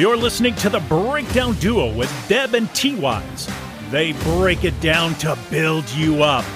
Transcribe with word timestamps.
You're 0.00 0.16
listening 0.16 0.54
to 0.54 0.70
the 0.70 0.80
Breakdown 0.80 1.56
Duo 1.56 1.94
with 1.94 2.10
Deb 2.26 2.54
and 2.54 2.74
T 2.74 2.94
Wise. 2.94 3.46
They 3.90 4.12
break 4.12 4.64
it 4.64 4.80
down 4.80 5.14
to 5.16 5.36
build 5.50 5.86
you 5.90 6.22
up. 6.22 6.46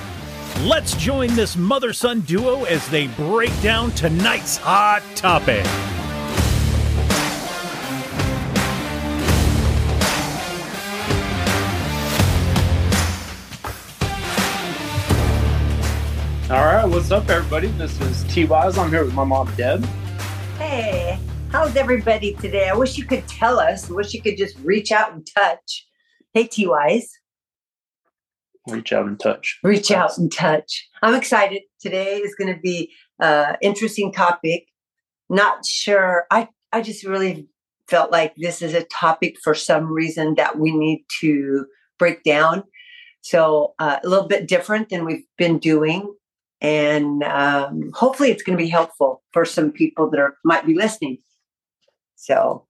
Let's 0.62 0.96
join 0.96 1.28
this 1.34 1.54
mother 1.54 1.92
son 1.92 2.20
duo 2.20 2.64
as 2.64 2.88
they 2.88 3.08
break 3.08 3.50
down 3.60 3.90
tonight's 3.90 4.56
hot 4.56 5.02
topic. 5.14 5.66
All 16.50 16.64
right, 16.64 16.86
what's 16.86 17.10
up, 17.10 17.28
everybody? 17.28 17.66
This 17.72 18.00
is 18.00 18.24
T 18.32 18.46
Wise. 18.46 18.78
I'm 18.78 18.88
here 18.88 19.04
with 19.04 19.12
my 19.12 19.24
mom, 19.24 19.54
Deb. 19.54 19.84
Hey, 20.56 21.18
how's 21.54 21.76
everybody 21.76 22.34
today? 22.34 22.68
I 22.68 22.74
wish 22.74 22.98
you 22.98 23.04
could 23.04 23.28
tell 23.28 23.60
us. 23.60 23.88
I 23.88 23.94
wish 23.94 24.12
you 24.12 24.20
could 24.20 24.36
just 24.36 24.58
reach 24.64 24.90
out 24.90 25.12
and 25.12 25.24
touch. 25.24 25.86
Hey, 26.32 26.48
T 26.48 26.66
Wise. 26.66 27.08
Reach 28.66 28.92
out 28.92 29.06
and 29.06 29.20
touch. 29.20 29.60
Reach 29.62 29.92
out 29.92 30.18
and 30.18 30.32
touch. 30.32 30.88
I'm 31.00 31.14
excited. 31.14 31.62
Today 31.78 32.16
is 32.16 32.34
going 32.34 32.52
to 32.52 32.60
be 32.60 32.90
an 33.20 33.56
interesting 33.62 34.12
topic. 34.12 34.66
Not 35.30 35.64
sure. 35.64 36.24
I, 36.32 36.48
I 36.72 36.80
just 36.80 37.04
really 37.04 37.46
felt 37.86 38.10
like 38.10 38.34
this 38.36 38.60
is 38.60 38.74
a 38.74 38.82
topic 38.86 39.36
for 39.44 39.54
some 39.54 39.92
reason 39.92 40.34
that 40.34 40.58
we 40.58 40.72
need 40.72 41.04
to 41.20 41.66
break 42.00 42.24
down. 42.24 42.64
So, 43.20 43.74
uh, 43.78 44.00
a 44.02 44.08
little 44.08 44.26
bit 44.26 44.48
different 44.48 44.88
than 44.88 45.04
we've 45.04 45.24
been 45.38 45.60
doing 45.60 46.12
and 46.60 47.22
um, 47.22 47.92
hopefully 47.94 48.30
it's 48.30 48.42
going 48.42 48.58
to 48.58 48.64
be 48.64 48.70
helpful 48.70 49.22
for 49.32 49.44
some 49.44 49.70
people 49.70 50.10
that 50.10 50.18
are 50.18 50.36
might 50.44 50.66
be 50.66 50.74
listening 50.74 51.18
so 52.24 52.66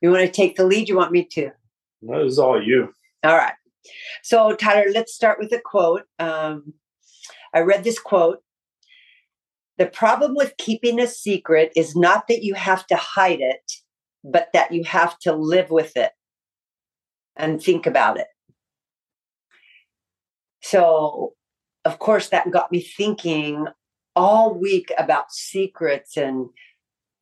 you 0.00 0.10
want 0.10 0.24
to 0.24 0.30
take 0.32 0.56
the 0.56 0.64
lead? 0.64 0.88
You 0.88 0.96
want 0.96 1.10
me 1.10 1.24
to? 1.32 1.50
That 2.02 2.20
is 2.20 2.38
all 2.38 2.62
you. 2.62 2.92
All 3.24 3.36
right. 3.36 3.54
So 4.22 4.54
tyler 4.54 4.86
let's 4.92 5.14
start 5.14 5.38
with 5.38 5.52
a 5.52 5.60
quote. 5.60 6.02
Um, 6.18 6.74
i 7.52 7.60
read 7.60 7.84
this 7.84 7.98
quote. 7.98 8.38
The 9.78 9.86
problem 9.86 10.34
with 10.34 10.56
keeping 10.56 11.00
a 11.00 11.06
secret 11.06 11.72
is 11.76 11.96
not 11.96 12.28
that 12.28 12.42
you 12.42 12.54
have 12.54 12.86
to 12.86 12.96
hide 12.96 13.40
it 13.40 13.72
but 14.24 14.48
that 14.52 14.72
you 14.72 14.82
have 14.82 15.16
to 15.20 15.32
live 15.32 15.70
with 15.70 15.96
it 15.96 16.10
and 17.36 17.62
think 17.62 17.86
about 17.86 18.18
it. 18.18 18.26
So 20.62 21.34
of 21.84 22.00
course, 22.00 22.30
that 22.30 22.50
got 22.50 22.72
me 22.72 22.80
thinking 22.80 23.66
all 24.16 24.54
week 24.54 24.92
about 24.98 25.30
secrets 25.30 26.16
and 26.16 26.48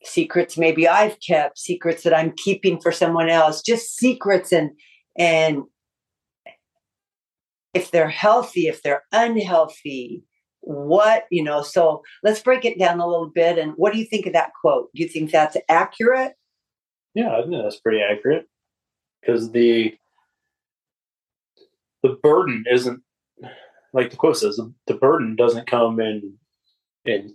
secrets 0.05 0.57
maybe 0.57 0.87
I've 0.89 1.19
kept, 1.21 1.59
secrets 1.59 2.03
that 2.03 2.17
I'm 2.17 2.33
keeping 2.37 2.81
for 2.81 2.93
someone 2.93 3.29
else, 3.29 3.63
just 3.63 3.97
secrets 3.97 4.53
and 4.53 4.71
and 5.17 5.63
if 7.73 7.91
they're 7.91 8.09
healthy, 8.09 8.69
if 8.69 8.83
they're 8.83 9.03
unhealthy, 9.13 10.23
what, 10.61 11.25
you 11.31 11.43
know, 11.43 11.63
so 11.63 12.03
let's 12.23 12.41
break 12.41 12.65
it 12.65 12.79
down 12.79 13.01
a 13.01 13.07
little 13.07 13.31
bit. 13.33 13.59
And 13.59 13.73
what 13.77 13.93
do 13.93 13.99
you 13.99 14.07
think 14.07 14.27
of 14.27 14.33
that 14.33 14.53
quote? 14.61 14.91
Do 14.95 15.03
you 15.03 15.09
think 15.09 15.31
that's 15.31 15.57
accurate? 15.69 16.35
Yeah, 17.15 17.37
I 17.37 17.43
think 17.43 17.55
that's 17.63 17.81
pretty 17.81 18.01
accurate. 18.01 18.47
Because 19.21 19.53
the 19.53 19.95
the 22.03 22.19
burden 22.23 22.65
isn't 22.71 23.03
like 23.93 24.11
the 24.11 24.17
quote 24.17 24.37
says, 24.37 24.57
the, 24.57 24.73
the 24.87 24.95
burden 24.95 25.37
doesn't 25.37 25.67
come 25.67 26.01
in 26.01 26.35
in 27.05 27.35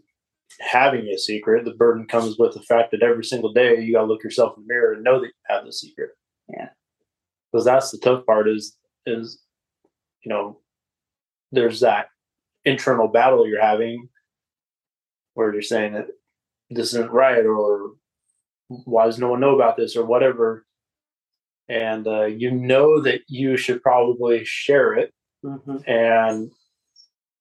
having 0.59 1.07
a 1.07 1.17
secret. 1.17 1.65
The 1.65 1.73
burden 1.73 2.05
comes 2.07 2.37
with 2.37 2.53
the 2.53 2.61
fact 2.61 2.91
that 2.91 3.03
every 3.03 3.23
single 3.23 3.53
day 3.53 3.81
you 3.81 3.93
got 3.93 4.01
to 4.01 4.07
look 4.07 4.23
yourself 4.23 4.57
in 4.57 4.63
the 4.63 4.73
mirror 4.73 4.93
and 4.93 5.03
know 5.03 5.19
that 5.19 5.27
you 5.27 5.33
have 5.47 5.65
the 5.65 5.73
secret. 5.73 6.11
Yeah, 6.47 6.69
because 7.51 7.65
that's 7.65 7.91
the 7.91 7.97
tough 7.97 8.25
part. 8.25 8.47
Is 8.49 8.77
is 9.05 9.41
you 10.23 10.29
know 10.29 10.59
there's 11.51 11.79
that 11.81 12.07
internal 12.65 13.07
battle 13.07 13.47
you're 13.47 13.61
having 13.61 14.09
where 15.33 15.53
you're 15.53 15.61
saying 15.61 15.93
that 15.93 16.07
this 16.69 16.93
isn't 16.93 17.11
right 17.11 17.45
or 17.45 17.91
why 18.67 19.05
does 19.05 19.17
no 19.17 19.29
one 19.29 19.39
know 19.39 19.55
about 19.55 19.77
this 19.77 19.95
or 19.95 20.05
whatever 20.05 20.65
and 21.69 22.05
uh, 22.05 22.25
you 22.25 22.51
know 22.51 23.01
that 23.01 23.21
you 23.27 23.55
should 23.55 23.81
probably 23.81 24.43
share 24.43 24.93
it 24.93 25.13
Mm-hmm. 25.43 25.89
And 25.89 26.51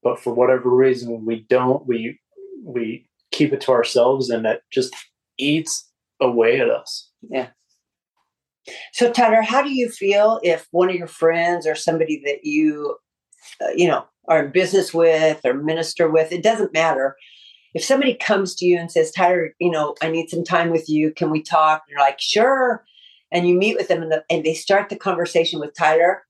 but 0.02 0.20
for 0.20 0.32
whatever 0.32 0.70
reason 0.70 1.24
we 1.24 1.44
don't 1.48 1.86
we 1.86 2.18
we 2.64 3.08
keep 3.32 3.52
it 3.52 3.60
to 3.62 3.72
ourselves 3.72 4.30
and 4.30 4.44
that 4.44 4.62
just 4.72 4.94
eats 5.38 5.88
away 6.20 6.60
at 6.60 6.70
us. 6.70 7.10
Yeah. 7.28 7.48
So 8.92 9.10
Tyler, 9.10 9.42
how 9.42 9.62
do 9.62 9.72
you 9.72 9.88
feel 9.88 10.40
if 10.42 10.66
one 10.70 10.90
of 10.90 10.96
your 10.96 11.06
friends 11.06 11.66
or 11.66 11.74
somebody 11.74 12.20
that 12.24 12.44
you 12.44 12.96
uh, 13.62 13.70
you 13.74 13.88
know 13.88 14.04
are 14.28 14.44
in 14.44 14.52
business 14.52 14.92
with 14.92 15.40
or 15.44 15.54
minister 15.54 16.08
with, 16.08 16.32
it 16.32 16.42
doesn't 16.42 16.74
matter. 16.74 17.16
If 17.74 17.84
somebody 17.84 18.14
comes 18.14 18.54
to 18.56 18.66
you 18.66 18.78
and 18.78 18.90
says, 18.90 19.10
Tyler, 19.10 19.54
you 19.58 19.70
know, 19.70 19.94
I 20.02 20.10
need 20.10 20.30
some 20.30 20.44
time 20.44 20.70
with 20.70 20.88
you. 20.88 21.12
Can 21.12 21.30
we 21.30 21.42
talk? 21.42 21.82
And 21.86 21.92
you're 21.92 22.00
like, 22.00 22.20
sure. 22.20 22.84
And 23.30 23.46
you 23.48 23.54
meet 23.54 23.76
with 23.76 23.88
them 23.88 24.02
and, 24.02 24.12
the, 24.12 24.24
and 24.30 24.44
they 24.44 24.54
start 24.54 24.88
the 24.88 24.96
conversation 24.96 25.60
with 25.60 25.76
Tyler. 25.76 26.22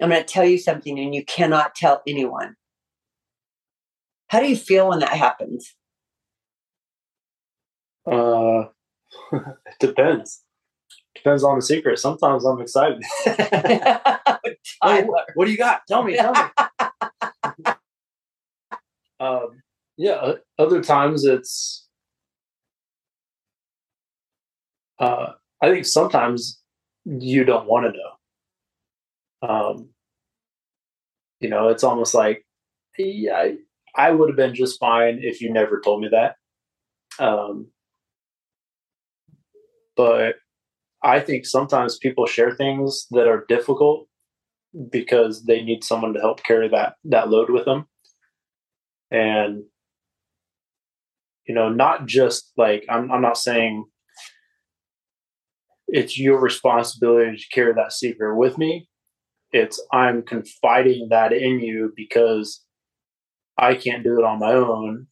I'm 0.00 0.10
going 0.10 0.20
to 0.20 0.26
tell 0.26 0.44
you 0.44 0.58
something 0.58 0.98
and 0.98 1.14
you 1.14 1.24
cannot 1.24 1.74
tell 1.74 2.02
anyone. 2.06 2.56
How 4.32 4.40
do 4.40 4.48
you 4.48 4.56
feel 4.56 4.88
when 4.88 5.00
that 5.00 5.10
happens? 5.10 5.74
Uh, 8.10 8.64
it 9.32 9.78
depends. 9.78 10.42
Depends 11.14 11.44
on 11.44 11.56
the 11.56 11.62
secret. 11.62 11.98
Sometimes 11.98 12.46
I'm 12.46 12.58
excited. 12.58 13.02
hey, 13.26 15.04
what 15.34 15.44
do 15.44 15.50
you 15.50 15.58
got? 15.58 15.82
Tell 15.86 16.02
me. 16.02 16.16
Tell 16.16 16.32
me. 16.32 16.40
um, 19.20 19.60
yeah. 19.98 20.32
Other 20.58 20.82
times 20.82 21.26
it's. 21.26 21.86
Uh, 24.98 25.32
I 25.60 25.68
think 25.68 25.84
sometimes 25.84 26.58
you 27.04 27.44
don't 27.44 27.66
want 27.66 27.84
to 27.84 27.92
know. 29.42 29.50
Um, 29.50 29.90
you 31.40 31.50
know, 31.50 31.68
it's 31.68 31.84
almost 31.84 32.14
like, 32.14 32.46
yeah, 32.96 33.50
I, 33.96 34.10
would 34.10 34.28
have 34.30 34.36
been 34.36 34.54
just 34.54 34.80
fine 34.80 35.20
if 35.22 35.40
you 35.40 35.52
never 35.52 35.80
told 35.80 36.00
me 36.00 36.08
that. 36.10 36.36
Um, 37.22 37.68
but 39.96 40.36
I 41.02 41.20
think 41.20 41.46
sometimes 41.46 41.98
people 41.98 42.26
share 42.26 42.52
things 42.52 43.06
that 43.10 43.26
are 43.28 43.44
difficult 43.48 44.06
because 44.90 45.44
they 45.44 45.62
need 45.62 45.84
someone 45.84 46.14
to 46.14 46.20
help 46.20 46.42
carry 46.44 46.68
that 46.68 46.94
that 47.04 47.28
load 47.28 47.50
with 47.50 47.64
them. 47.64 47.86
And 49.10 49.64
you 51.46 51.54
know, 51.54 51.68
not 51.68 52.06
just 52.06 52.52
like 52.56 52.84
I'm 52.88 53.10
I'm 53.10 53.20
not 53.20 53.36
saying 53.36 53.84
it's 55.88 56.18
your 56.18 56.40
responsibility 56.40 57.36
to 57.36 57.44
carry 57.52 57.74
that 57.74 57.92
secret 57.92 58.36
with 58.36 58.56
me, 58.56 58.88
it's 59.52 59.84
I'm 59.92 60.22
confiding 60.22 61.08
that 61.10 61.32
in 61.32 61.60
you 61.60 61.92
because 61.94 62.64
I 63.58 63.74
can't 63.74 64.04
do 64.04 64.18
it 64.18 64.24
on 64.24 64.38
my 64.38 64.52
own. 64.52 65.06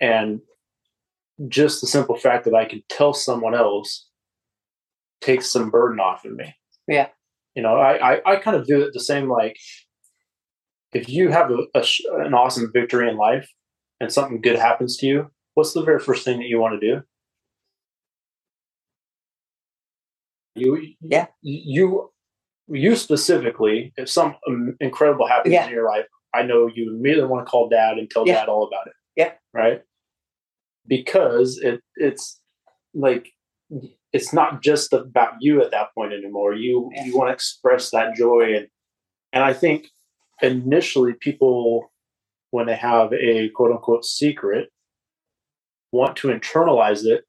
And 0.00 0.40
just 1.48 1.80
the 1.80 1.86
simple 1.86 2.16
fact 2.16 2.44
that 2.44 2.54
I 2.54 2.64
can 2.64 2.82
tell 2.88 3.14
someone 3.14 3.54
else 3.54 4.08
takes 5.20 5.50
some 5.50 5.70
burden 5.70 6.00
off 6.00 6.24
of 6.24 6.32
me. 6.32 6.54
Yeah. 6.86 7.08
You 7.54 7.62
know, 7.62 7.76
I, 7.76 8.14
I, 8.14 8.32
I 8.32 8.36
kind 8.36 8.56
of 8.56 8.66
do 8.66 8.82
it 8.82 8.92
the 8.92 9.00
same 9.00 9.28
like 9.28 9.56
if 10.92 11.08
you 11.08 11.30
have 11.30 11.50
a, 11.50 11.58
a, 11.74 11.84
an 12.24 12.34
awesome 12.34 12.70
victory 12.72 13.08
in 13.08 13.16
life 13.16 13.50
and 14.00 14.12
something 14.12 14.40
good 14.40 14.58
happens 14.58 14.96
to 14.98 15.06
you, 15.06 15.30
what's 15.54 15.72
the 15.72 15.82
very 15.82 16.00
first 16.00 16.24
thing 16.24 16.38
that 16.38 16.48
you 16.48 16.60
want 16.60 16.80
to 16.80 16.86
do? 16.94 17.02
You, 20.54 20.94
yeah. 21.00 21.26
You 21.42 22.10
you 22.70 22.96
specifically, 22.96 23.92
if 23.96 24.10
some 24.10 24.36
um, 24.46 24.76
incredible 24.80 25.26
happens 25.26 25.54
yeah. 25.54 25.66
in 25.66 25.72
your 25.72 25.86
life, 25.86 26.04
I 26.38 26.42
know 26.42 26.70
you 26.72 26.90
immediately 26.94 27.28
want 27.28 27.46
to 27.46 27.50
call 27.50 27.68
dad 27.68 27.98
and 27.98 28.08
tell 28.08 28.26
yeah. 28.26 28.34
dad 28.34 28.48
all 28.48 28.66
about 28.66 28.86
it. 28.86 28.92
Yeah. 29.16 29.32
Right. 29.52 29.82
Because 30.86 31.58
it 31.58 31.80
it's 31.96 32.40
like 32.94 33.30
it's 34.12 34.32
not 34.32 34.62
just 34.62 34.92
about 34.92 35.34
you 35.40 35.62
at 35.62 35.70
that 35.72 35.88
point 35.94 36.12
anymore. 36.12 36.54
You 36.54 36.90
yeah. 36.94 37.04
you 37.04 37.16
want 37.16 37.28
to 37.28 37.34
express 37.34 37.90
that 37.90 38.14
joy 38.14 38.54
and 38.56 38.68
and 39.32 39.44
I 39.44 39.52
think 39.52 39.88
initially 40.40 41.14
people 41.20 41.92
when 42.50 42.66
they 42.66 42.76
have 42.76 43.12
a 43.12 43.50
quote 43.50 43.72
unquote 43.72 44.04
secret 44.04 44.68
want 45.92 46.16
to 46.16 46.28
internalize 46.28 47.04
it. 47.04 47.24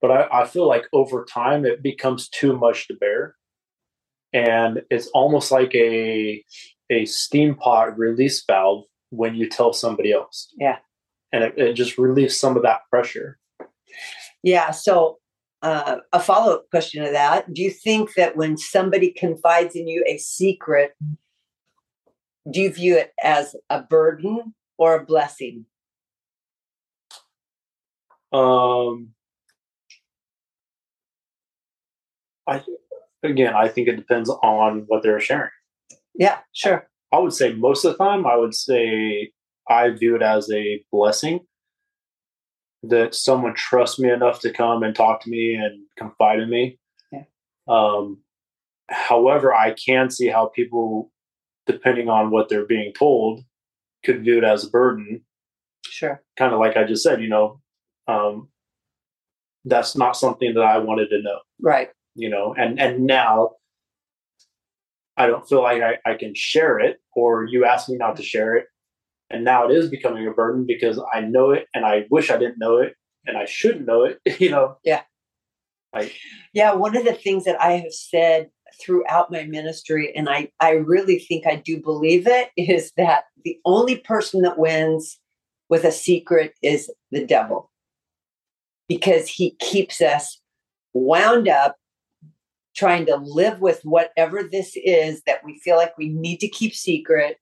But 0.00 0.10
I, 0.10 0.42
I 0.42 0.46
feel 0.46 0.68
like 0.68 0.84
over 0.92 1.24
time 1.24 1.64
it 1.64 1.82
becomes 1.82 2.28
too 2.28 2.56
much 2.56 2.88
to 2.88 2.94
bear 2.94 3.34
and 4.32 4.82
it's 4.90 5.08
almost 5.08 5.50
like 5.50 5.74
a 5.74 6.44
a 6.90 7.04
steam 7.04 7.54
pot 7.54 7.98
release 7.98 8.44
valve 8.44 8.84
when 9.10 9.34
you 9.34 9.48
tell 9.48 9.72
somebody 9.72 10.12
else. 10.12 10.52
Yeah. 10.58 10.78
And 11.32 11.44
it, 11.44 11.58
it 11.58 11.72
just 11.74 11.98
relieves 11.98 12.38
some 12.38 12.56
of 12.56 12.62
that 12.62 12.80
pressure. 12.90 13.38
Yeah. 14.42 14.70
So 14.70 15.18
uh, 15.62 15.96
a 16.12 16.20
follow 16.20 16.54
up 16.54 16.70
question 16.70 17.04
to 17.04 17.10
that. 17.10 17.52
Do 17.52 17.62
you 17.62 17.70
think 17.70 18.14
that 18.14 18.36
when 18.36 18.56
somebody 18.56 19.10
confides 19.10 19.74
in 19.74 19.88
you 19.88 20.04
a 20.06 20.18
secret, 20.18 20.94
do 22.50 22.60
you 22.60 22.72
view 22.72 22.96
it 22.96 23.12
as 23.22 23.54
a 23.68 23.82
burden 23.82 24.54
or 24.78 24.94
a 24.94 25.04
blessing? 25.04 25.66
Um, 28.32 29.10
I 32.46 32.62
again, 33.22 33.54
I 33.54 33.68
think 33.68 33.88
it 33.88 33.96
depends 33.96 34.30
on 34.30 34.84
what 34.86 35.02
they're 35.02 35.20
sharing. 35.20 35.50
Yeah, 36.18 36.38
sure. 36.52 36.88
I 37.12 37.18
would 37.18 37.32
say 37.32 37.54
most 37.54 37.84
of 37.84 37.96
the 37.96 38.04
time, 38.04 38.26
I 38.26 38.36
would 38.36 38.54
say 38.54 39.30
I 39.68 39.90
view 39.90 40.16
it 40.16 40.22
as 40.22 40.50
a 40.50 40.84
blessing 40.92 41.40
that 42.82 43.14
someone 43.14 43.54
trusts 43.54 43.98
me 43.98 44.10
enough 44.10 44.40
to 44.40 44.52
come 44.52 44.82
and 44.82 44.94
talk 44.94 45.22
to 45.22 45.30
me 45.30 45.54
and 45.54 45.84
confide 45.96 46.40
in 46.40 46.50
me. 46.50 46.78
Yeah. 47.12 47.22
Um, 47.68 48.18
however, 48.90 49.54
I 49.54 49.74
can 49.74 50.10
see 50.10 50.26
how 50.28 50.46
people, 50.46 51.10
depending 51.66 52.08
on 52.08 52.30
what 52.30 52.48
they're 52.48 52.66
being 52.66 52.92
told, 52.92 53.42
could 54.04 54.22
view 54.22 54.38
it 54.38 54.44
as 54.44 54.64
a 54.64 54.70
burden. 54.70 55.22
Sure. 55.84 56.22
Kind 56.36 56.52
of 56.52 56.60
like 56.60 56.76
I 56.76 56.84
just 56.84 57.02
said, 57.02 57.22
you 57.22 57.28
know, 57.28 57.60
um, 58.06 58.48
that's 59.64 59.96
not 59.96 60.16
something 60.16 60.54
that 60.54 60.62
I 60.62 60.78
wanted 60.78 61.08
to 61.10 61.22
know. 61.22 61.40
Right. 61.60 61.90
You 62.14 62.28
know, 62.28 62.54
and 62.56 62.80
and 62.80 63.06
now 63.06 63.50
I 65.18 65.26
don't 65.26 65.48
feel 65.48 65.62
like 65.62 65.82
I, 65.82 65.98
I 66.10 66.14
can 66.14 66.34
share 66.34 66.78
it, 66.78 66.98
or 67.14 67.44
you 67.44 67.64
asked 67.64 67.88
me 67.88 67.96
not 67.96 68.16
to 68.16 68.22
mm-hmm. 68.22 68.26
share 68.26 68.56
it, 68.56 68.66
and 69.30 69.44
now 69.44 69.68
it 69.68 69.74
is 69.74 69.90
becoming 69.90 70.26
a 70.26 70.30
burden 70.30 70.64
because 70.66 71.00
I 71.12 71.20
know 71.20 71.50
it, 71.50 71.66
and 71.74 71.84
I 71.84 72.06
wish 72.10 72.30
I 72.30 72.38
didn't 72.38 72.58
know 72.58 72.78
it, 72.78 72.94
and 73.26 73.36
I 73.36 73.44
shouldn't 73.44 73.86
know 73.86 74.04
it. 74.04 74.20
You 74.40 74.50
know. 74.50 74.76
Yeah. 74.84 75.02
Like. 75.92 76.14
Yeah. 76.52 76.74
One 76.74 76.96
of 76.96 77.04
the 77.04 77.14
things 77.14 77.44
that 77.44 77.60
I 77.60 77.72
have 77.72 77.92
said 77.92 78.50
throughout 78.80 79.32
my 79.32 79.44
ministry, 79.44 80.12
and 80.14 80.28
I 80.28 80.50
I 80.60 80.72
really 80.72 81.18
think 81.18 81.46
I 81.46 81.56
do 81.56 81.80
believe 81.80 82.26
it, 82.26 82.50
is 82.56 82.92
that 82.96 83.24
the 83.44 83.58
only 83.64 83.96
person 83.96 84.42
that 84.42 84.58
wins 84.58 85.18
with 85.68 85.84
a 85.84 85.92
secret 85.92 86.54
is 86.62 86.90
the 87.10 87.24
devil 87.24 87.70
because 88.88 89.28
he 89.28 89.56
keeps 89.60 90.00
us 90.00 90.40
wound 90.94 91.48
up 91.48 91.76
trying 92.78 93.06
to 93.06 93.16
live 93.16 93.60
with 93.60 93.80
whatever 93.82 94.42
this 94.42 94.72
is 94.76 95.22
that 95.22 95.44
we 95.44 95.58
feel 95.58 95.76
like 95.76 95.96
we 95.98 96.08
need 96.08 96.38
to 96.38 96.48
keep 96.48 96.74
secret. 96.74 97.38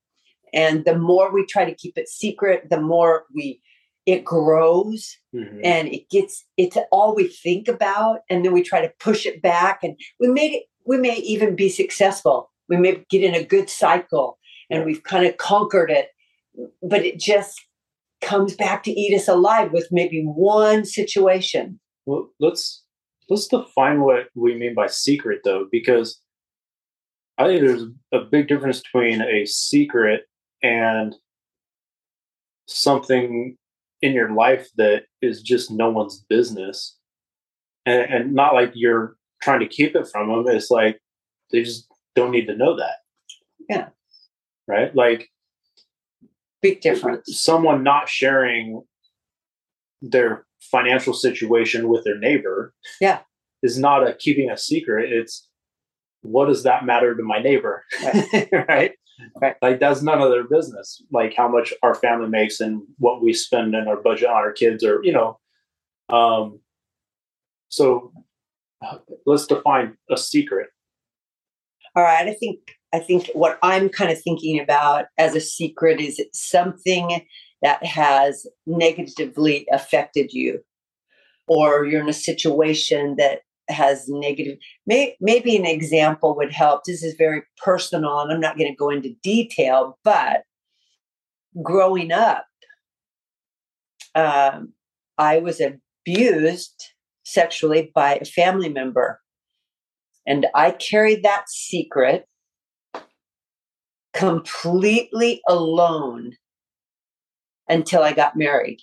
And 0.54 0.84
the 0.84 0.96
more 0.96 1.32
we 1.32 1.44
try 1.44 1.64
to 1.64 1.74
keep 1.74 1.98
it 1.98 2.08
secret 2.08 2.70
the 2.70 2.80
more 2.80 3.24
we 3.34 3.60
it 4.06 4.24
grows 4.24 5.16
mhm. 5.34 5.60
and 5.64 5.88
it 5.88 6.08
gets 6.10 6.44
it's 6.56 6.78
all 6.90 7.14
we 7.14 7.26
think 7.28 7.68
about. 7.68 8.20
And 8.30 8.44
then 8.44 8.52
we 8.52 8.62
try 8.62 8.80
to 8.80 8.92
push 9.00 9.26
it 9.26 9.42
back 9.42 9.80
and 9.82 9.98
we 10.20 10.28
may 10.28 10.48
it 10.48 10.64
we 10.86 10.98
may 10.98 11.16
even 11.16 11.56
be 11.56 11.68
successful. 11.68 12.50
We 12.68 12.76
may 12.76 13.04
get 13.10 13.22
in 13.22 13.34
a 13.34 13.44
good 13.44 13.68
cycle 13.68 14.38
and 14.70 14.84
we've 14.84 15.02
kind 15.02 15.26
of 15.26 15.36
conquered 15.36 15.90
it 15.90 16.08
but 16.82 17.04
it 17.04 17.18
just 17.18 17.60
comes 18.22 18.54
back 18.54 18.82
to 18.84 18.90
eat 18.90 19.14
us 19.14 19.28
alive 19.28 19.72
with 19.72 19.88
maybe 19.90 20.22
one 20.22 20.84
situation. 20.84 21.78
Well, 22.06 22.30
let's 22.40 22.82
let's 23.28 23.49
define 23.49 24.00
what 24.00 24.28
we 24.34 24.55
mean 24.55 24.75
by 24.75 24.87
secret, 24.87 25.40
though, 25.44 25.67
because 25.70 26.20
I 27.38 27.46
think 27.46 27.61
there's 27.61 27.84
a 28.12 28.20
big 28.20 28.49
difference 28.49 28.81
between 28.81 29.20
a 29.20 29.44
secret 29.44 30.23
and 30.62 31.14
something 32.67 33.56
in 34.02 34.12
your 34.12 34.32
life 34.32 34.69
that 34.76 35.05
is 35.23 35.43
just 35.43 35.70
no 35.70 35.90
one's 35.90 36.25
business, 36.28 36.96
and, 37.84 38.02
and 38.11 38.34
not 38.34 38.55
like 38.55 38.73
you're 38.75 39.17
trying 39.43 39.61
to 39.61 39.69
keep 39.69 39.94
it 39.94 40.08
from 40.08 40.28
them. 40.28 40.55
It's 40.55 40.70
like 40.70 41.00
they 41.50 41.62
just 41.62 41.87
don't 42.14 42.31
need 42.31 42.46
to 42.46 42.56
know 42.56 42.76
that. 42.76 42.96
Yeah. 43.69 43.88
Right. 44.67 44.94
Like 44.94 45.28
big 46.62 46.81
difference 46.81 47.38
someone 47.38 47.82
not 47.82 48.08
sharing 48.08 48.82
their 50.00 50.45
financial 50.60 51.12
situation 51.12 51.88
with 51.88 52.04
their 52.04 52.18
neighbor 52.18 52.72
Yeah. 53.00 53.20
is 53.62 53.78
not 53.78 54.06
a 54.06 54.14
keeping 54.14 54.50
a 54.50 54.56
secret 54.56 55.12
it's 55.12 55.48
what 56.22 56.46
does 56.46 56.62
that 56.64 56.84
matter 56.84 57.14
to 57.14 57.22
my 57.22 57.38
neighbor 57.40 57.84
right 58.68 58.92
Right. 59.40 59.56
like 59.62 59.80
that's 59.80 60.02
none 60.02 60.20
of 60.20 60.30
their 60.30 60.44
business 60.44 61.02
like 61.10 61.34
how 61.34 61.48
much 61.48 61.72
our 61.82 61.94
family 61.94 62.28
makes 62.28 62.60
and 62.60 62.82
what 62.98 63.22
we 63.22 63.32
spend 63.32 63.74
in 63.74 63.88
our 63.88 63.96
budget 64.02 64.28
on 64.28 64.34
our 64.36 64.52
kids 64.52 64.84
or 64.84 65.00
you 65.02 65.12
know 65.12 65.38
um 66.10 66.60
so 67.68 68.12
uh, 68.84 68.98
let's 69.24 69.46
define 69.46 69.96
a 70.10 70.18
secret 70.18 70.68
all 71.96 72.02
right 72.02 72.28
i 72.28 72.34
think 72.34 72.58
i 72.92 72.98
think 72.98 73.30
what 73.32 73.58
i'm 73.62 73.88
kind 73.88 74.10
of 74.10 74.20
thinking 74.20 74.60
about 74.60 75.06
as 75.16 75.34
a 75.34 75.40
secret 75.40 75.98
is 75.98 76.20
something 76.34 77.24
that 77.62 77.84
has 77.84 78.46
negatively 78.66 79.66
affected 79.72 80.32
you. 80.32 80.60
Or 81.48 81.84
you're 81.84 82.02
in 82.02 82.08
a 82.08 82.14
situation 82.14 83.16
that 83.16 83.40
has 83.68 84.08
negative 84.08 84.58
may, 84.86 85.16
maybe 85.20 85.56
an 85.56 85.66
example 85.66 86.36
would 86.36 86.52
help. 86.52 86.84
This 86.84 87.02
is 87.02 87.14
very 87.14 87.42
personal 87.62 88.20
and 88.20 88.32
i'm 88.32 88.40
not 88.40 88.56
going 88.56 88.70
to 88.70 88.76
go 88.76 88.90
into 88.90 89.14
detail 89.22 89.98
but 90.04 90.42
growing 91.62 92.12
up 92.12 92.46
um, 94.14 94.72
i 95.18 95.38
was 95.38 95.60
abused 95.60 96.92
sexually 97.24 97.90
by 97.92 98.14
a 98.14 98.24
family 98.24 98.68
member. 98.68 99.20
And 100.26 100.46
i 100.54 100.70
carried 100.70 101.22
that 101.24 101.48
secret 101.48 102.26
completely 104.14 105.42
alone 105.48 106.32
until 107.68 108.02
I 108.02 108.12
got 108.12 108.36
married. 108.36 108.80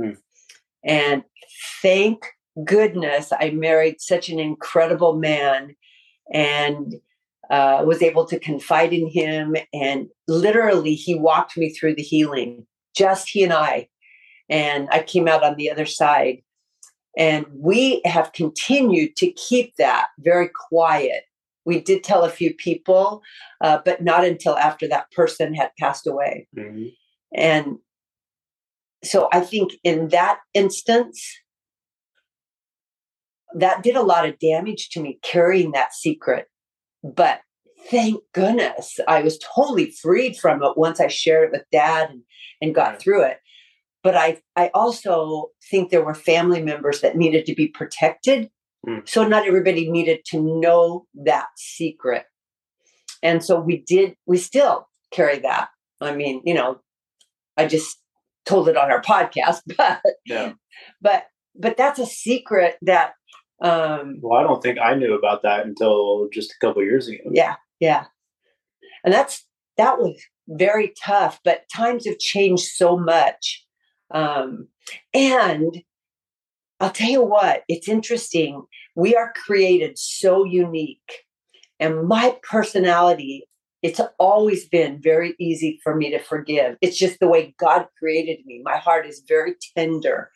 Hmm. 0.00 0.12
And 0.84 1.24
thank 1.82 2.26
goodness 2.64 3.32
I 3.38 3.50
married 3.50 4.00
such 4.00 4.28
an 4.28 4.38
incredible 4.38 5.16
man 5.16 5.74
and 6.32 6.94
uh, 7.50 7.82
was 7.86 8.02
able 8.02 8.24
to 8.26 8.38
confide 8.38 8.92
in 8.92 9.08
him. 9.08 9.56
And 9.72 10.08
literally, 10.26 10.94
he 10.94 11.14
walked 11.14 11.56
me 11.56 11.70
through 11.70 11.94
the 11.94 12.02
healing, 12.02 12.66
just 12.96 13.28
he 13.28 13.44
and 13.44 13.52
I. 13.52 13.88
And 14.48 14.88
I 14.90 15.02
came 15.02 15.28
out 15.28 15.44
on 15.44 15.56
the 15.56 15.70
other 15.70 15.86
side. 15.86 16.42
And 17.18 17.46
we 17.50 18.02
have 18.04 18.32
continued 18.32 19.16
to 19.16 19.32
keep 19.32 19.76
that 19.76 20.08
very 20.18 20.50
quiet. 20.68 21.22
We 21.64 21.80
did 21.80 22.04
tell 22.04 22.24
a 22.24 22.30
few 22.30 22.54
people, 22.54 23.22
uh, 23.60 23.78
but 23.84 24.02
not 24.02 24.24
until 24.24 24.56
after 24.56 24.86
that 24.88 25.10
person 25.12 25.54
had 25.54 25.70
passed 25.78 26.06
away. 26.06 26.46
Mhm. 26.54 26.94
And 27.34 27.78
so 29.06 29.28
I 29.32 29.40
think 29.40 29.72
in 29.84 30.08
that 30.08 30.38
instance, 30.54 31.22
that 33.54 33.82
did 33.82 33.96
a 33.96 34.02
lot 34.02 34.28
of 34.28 34.38
damage 34.38 34.90
to 34.90 35.00
me 35.00 35.18
carrying 35.22 35.72
that 35.72 35.94
secret. 35.94 36.46
But 37.02 37.40
thank 37.90 38.22
goodness 38.34 38.98
I 39.06 39.22
was 39.22 39.38
totally 39.38 39.90
freed 39.90 40.36
from 40.36 40.62
it 40.62 40.76
once 40.76 41.00
I 41.00 41.06
shared 41.08 41.48
it 41.48 41.52
with 41.52 41.64
dad 41.70 42.10
and, 42.10 42.22
and 42.60 42.74
got 42.74 42.92
Right. 42.92 43.00
through 43.00 43.22
it. 43.22 43.38
But 44.02 44.16
I, 44.16 44.40
I 44.54 44.70
also 44.74 45.50
think 45.70 45.90
there 45.90 46.04
were 46.04 46.14
family 46.14 46.62
members 46.62 47.00
that 47.00 47.16
needed 47.16 47.46
to 47.46 47.54
be 47.54 47.68
protected. 47.68 48.50
Mm. 48.86 49.08
So 49.08 49.26
not 49.26 49.46
everybody 49.46 49.90
needed 49.90 50.20
to 50.26 50.60
know 50.60 51.06
that 51.24 51.46
secret. 51.56 52.24
And 53.22 53.44
so 53.44 53.58
we 53.58 53.78
did, 53.78 54.16
we 54.26 54.38
still 54.38 54.88
carry 55.10 55.38
that. 55.40 55.68
I 56.00 56.14
mean, 56.14 56.42
you 56.44 56.54
know, 56.54 56.80
I 57.56 57.66
just 57.66 57.98
told 58.46 58.68
it 58.68 58.76
on 58.76 58.90
our 58.90 59.02
podcast, 59.02 59.60
but 59.76 60.00
yeah. 60.24 60.52
but 61.00 61.26
but 61.54 61.76
that's 61.76 61.98
a 61.98 62.06
secret 62.06 62.76
that 62.82 63.14
um 63.62 64.18
well 64.20 64.38
i 64.38 64.42
don't 64.42 64.62
think 64.62 64.78
i 64.78 64.94
knew 64.94 65.14
about 65.14 65.42
that 65.42 65.64
until 65.64 66.28
just 66.30 66.52
a 66.52 66.66
couple 66.66 66.82
years 66.82 67.08
ago. 67.08 67.22
Yeah 67.32 67.56
yeah. 67.80 68.04
And 69.04 69.12
that's 69.12 69.44
that 69.76 69.98
was 69.98 70.20
very 70.48 70.92
tough 71.02 71.40
but 71.44 71.64
times 71.74 72.06
have 72.06 72.18
changed 72.18 72.64
so 72.74 72.96
much. 72.96 73.64
Um 74.10 74.68
and 75.14 75.82
i'll 76.80 76.90
tell 76.90 77.10
you 77.10 77.22
what 77.22 77.62
it's 77.68 77.88
interesting. 77.88 78.62
We 78.94 79.16
are 79.16 79.32
created 79.34 79.98
so 79.98 80.44
unique 80.44 81.24
and 81.80 82.06
my 82.06 82.36
personality 82.42 83.48
it's 83.82 84.00
always 84.18 84.68
been 84.68 85.00
very 85.00 85.34
easy 85.38 85.78
for 85.82 85.94
me 85.94 86.10
to 86.10 86.18
forgive 86.18 86.76
it's 86.80 86.98
just 86.98 87.18
the 87.20 87.28
way 87.28 87.54
god 87.58 87.86
created 87.98 88.38
me 88.46 88.60
my 88.64 88.76
heart 88.76 89.06
is 89.06 89.22
very 89.28 89.54
tender 89.76 90.30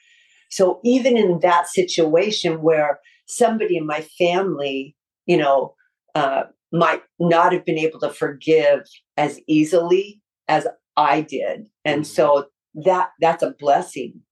so 0.51 0.81
even 0.85 1.17
in 1.17 1.41
that 1.41 1.69
situation 1.69 2.63
where 2.63 3.01
somebody 3.27 3.77
in 3.77 3.87
my 3.87 4.01
family 4.19 4.97
you 5.27 5.37
know 5.37 5.75
uh, 6.15 6.43
might 6.73 7.03
not 7.19 7.53
have 7.53 7.65
been 7.65 7.79
able 7.79 8.01
to 8.01 8.11
forgive 8.11 8.87
as 9.17 9.41
easily 9.47 10.21
as 10.49 10.67
I 10.97 11.21
did. 11.23 11.69
And 11.85 12.03
Mhm. 12.03 12.07
so 12.07 12.47
that 12.75 13.11
that's 13.21 13.43
a 13.43 13.55
blessing. 13.59 14.23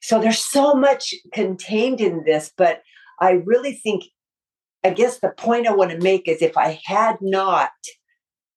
So 0.00 0.20
there's 0.20 0.38
so 0.38 0.74
much 0.74 1.14
contained 1.32 2.00
in 2.00 2.24
this, 2.24 2.52
but 2.56 2.82
I 3.20 3.32
really 3.32 3.72
think, 3.72 4.04
I 4.82 4.90
guess 4.90 5.18
the 5.18 5.30
point 5.30 5.68
I 5.68 5.74
want 5.74 5.92
to 5.92 5.98
make 5.98 6.26
is 6.26 6.42
if 6.42 6.56
I 6.56 6.80
had 6.84 7.16
not 7.20 7.70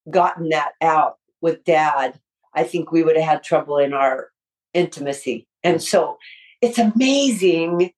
gotten 0.10 0.50
that 0.50 0.74
out 0.82 1.16
with 1.42 1.64
dad, 1.64 2.20
I 2.54 2.64
think 2.64 2.92
we 2.92 3.04
would 3.04 3.16
have 3.16 3.26
had 3.26 3.44
trouble 3.44 3.78
in 3.78 3.94
our 3.94 4.30
intimacy. 4.74 5.48
And 5.64 5.82
so 5.82 6.18
it's 6.62 6.78
amazing 6.78 7.92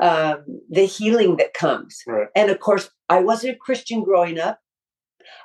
um, 0.00 0.44
the 0.68 0.84
healing 0.84 1.36
that 1.36 1.54
comes. 1.54 2.02
Right. 2.06 2.28
And 2.34 2.50
of 2.50 2.60
course, 2.60 2.90
I 3.08 3.20
wasn't 3.20 3.54
a 3.54 3.58
Christian 3.58 4.04
growing 4.04 4.38
up. 4.38 4.60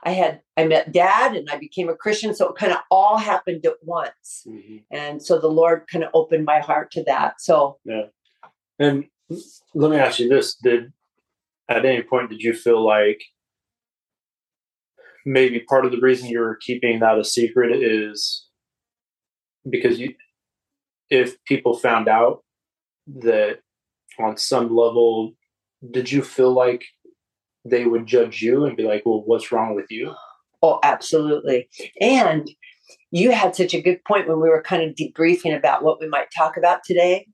I 0.04 0.12
had 0.12 0.42
I 0.58 0.66
met 0.66 0.92
dad 0.92 1.36
and 1.36 1.50
I 1.50 1.58
became 1.58 1.90
a 1.90 1.96
Christian, 1.96 2.36
so 2.36 2.50
it 2.50 2.56
kind 2.56 2.72
of 2.72 2.80
all 2.92 3.18
happened 3.18 3.66
at 3.66 3.78
once. 3.82 4.44
Mm-hmm. 4.48 4.78
And 4.92 5.24
so 5.24 5.40
the 5.40 5.48
Lord 5.48 5.86
kind 5.92 6.04
of 6.04 6.12
opened 6.14 6.46
my 6.46 6.60
heart 6.60 6.92
to 6.92 7.04
that. 7.06 7.42
So 7.42 7.78
Yeah. 7.86 8.08
And 8.78 9.06
let 9.74 9.92
me 9.92 9.98
ask 9.98 10.20
you 10.20 10.30
this: 10.30 10.56
Did 10.56 10.92
at 11.70 11.86
any 11.86 12.04
point 12.04 12.30
did 12.30 12.42
you 12.42 12.54
feel 12.54 12.86
like 12.86 13.22
maybe 15.26 15.60
part 15.62 15.86
of 15.86 15.92
the 15.92 16.00
reason 16.02 16.30
you're 16.30 16.58
keeping 16.62 17.00
that 17.00 17.20
a 17.20 17.24
secret 17.24 17.82
is 17.82 18.48
because 19.70 20.00
you, 20.00 20.14
if 21.10 21.44
people 21.46 21.78
found 21.78 22.08
out 22.08 22.44
that 23.08 23.60
on 24.20 24.38
some 24.38 24.76
level, 24.76 25.34
did 25.92 26.12
you 26.12 26.22
feel 26.22 26.54
like 26.54 26.84
they 27.66 27.86
would 27.86 28.06
judge 28.06 28.42
you 28.42 28.66
and 28.66 28.78
be 28.78 28.84
like, 28.84 29.04
"Well, 29.06 29.24
what's 29.26 29.52
wrong 29.52 29.76
with 29.76 29.90
you?" 29.90 30.14
Oh, 30.64 30.80
absolutely. 30.84 31.70
And 32.00 32.50
you 33.12 33.32
had 33.32 33.56
such 33.56 33.74
a 33.74 33.82
good 33.82 34.04
point 34.06 34.28
when 34.28 34.40
we 34.42 34.50
were 34.50 34.62
kind 34.62 34.84
of 34.84 34.96
debriefing 34.96 35.56
about 35.56 35.84
what 35.84 36.00
we 36.00 36.08
might 36.08 36.28
talk 36.36 36.58
about 36.58 36.82
today. 36.86 37.28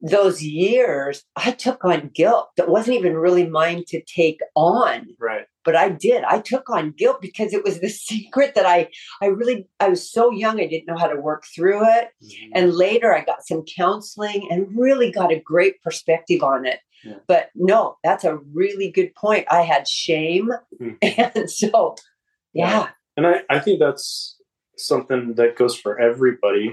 Those 0.00 0.42
years, 0.42 1.24
I 1.34 1.50
took 1.50 1.84
on 1.84 2.10
guilt 2.14 2.50
that 2.56 2.68
wasn't 2.68 2.98
even 2.98 3.14
really 3.16 3.48
mine 3.48 3.82
to 3.88 4.00
take 4.02 4.40
on, 4.54 5.08
Right. 5.18 5.46
but 5.64 5.74
I 5.74 5.88
did. 5.88 6.22
I 6.22 6.38
took 6.40 6.70
on 6.70 6.92
guilt 6.92 7.20
because 7.20 7.52
it 7.52 7.64
was 7.64 7.80
the 7.80 7.88
secret 8.08 8.54
that 8.54 8.64
I, 8.64 8.90
I 9.20 9.26
really, 9.26 9.68
I 9.80 9.88
was 9.88 10.08
so 10.10 10.30
young, 10.30 10.60
I 10.60 10.66
didn't 10.68 10.86
know 10.86 10.96
how 10.96 11.08
to 11.08 11.20
work 11.20 11.44
through 11.52 11.82
it. 11.82 12.10
Mm-hmm. 12.22 12.50
And 12.54 12.74
later 12.74 13.12
I 13.12 13.24
got 13.24 13.44
some 13.46 13.64
counseling 13.76 14.46
and 14.50 14.68
really 14.78 15.10
got 15.10 15.32
a 15.32 15.40
great 15.40 15.82
perspective 15.82 16.42
on 16.44 16.64
it. 16.64 16.78
Yeah. 17.04 17.14
But 17.26 17.50
no, 17.56 17.96
that's 18.04 18.24
a 18.24 18.38
really 18.52 18.90
good 18.90 19.14
point. 19.16 19.46
I 19.50 19.62
had 19.62 19.88
shame. 19.88 20.50
Mhm. 20.80 20.96
And 21.34 21.50
so, 21.50 21.96
yeah. 22.52 22.90
and 23.16 23.26
I, 23.26 23.40
I 23.50 23.58
think 23.58 23.80
that's 23.80 24.36
something 24.76 25.34
that 25.34 25.56
goes 25.56 25.74
for 25.76 25.98
everybody 25.98 26.72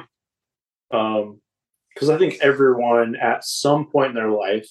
um 0.91 1.41
because 1.95 2.09
i 2.09 2.17
think 2.17 2.37
everyone 2.41 3.15
at 3.15 3.43
some 3.43 3.87
point 3.87 4.09
in 4.09 4.15
their 4.15 4.29
life 4.29 4.67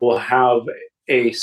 will 0.00 0.18
have 0.18 0.62
a 1.10 1.34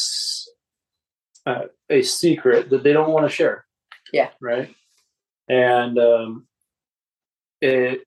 uh, 1.45 1.65
a 1.89 2.01
secret 2.01 2.69
that 2.69 2.83
they 2.83 2.93
don't 2.93 3.11
want 3.11 3.25
to 3.29 3.35
share 3.35 3.65
Yeah. 4.11 4.29
right 4.41 4.73
and 5.49 5.97
um 5.99 6.47
it 7.61 8.01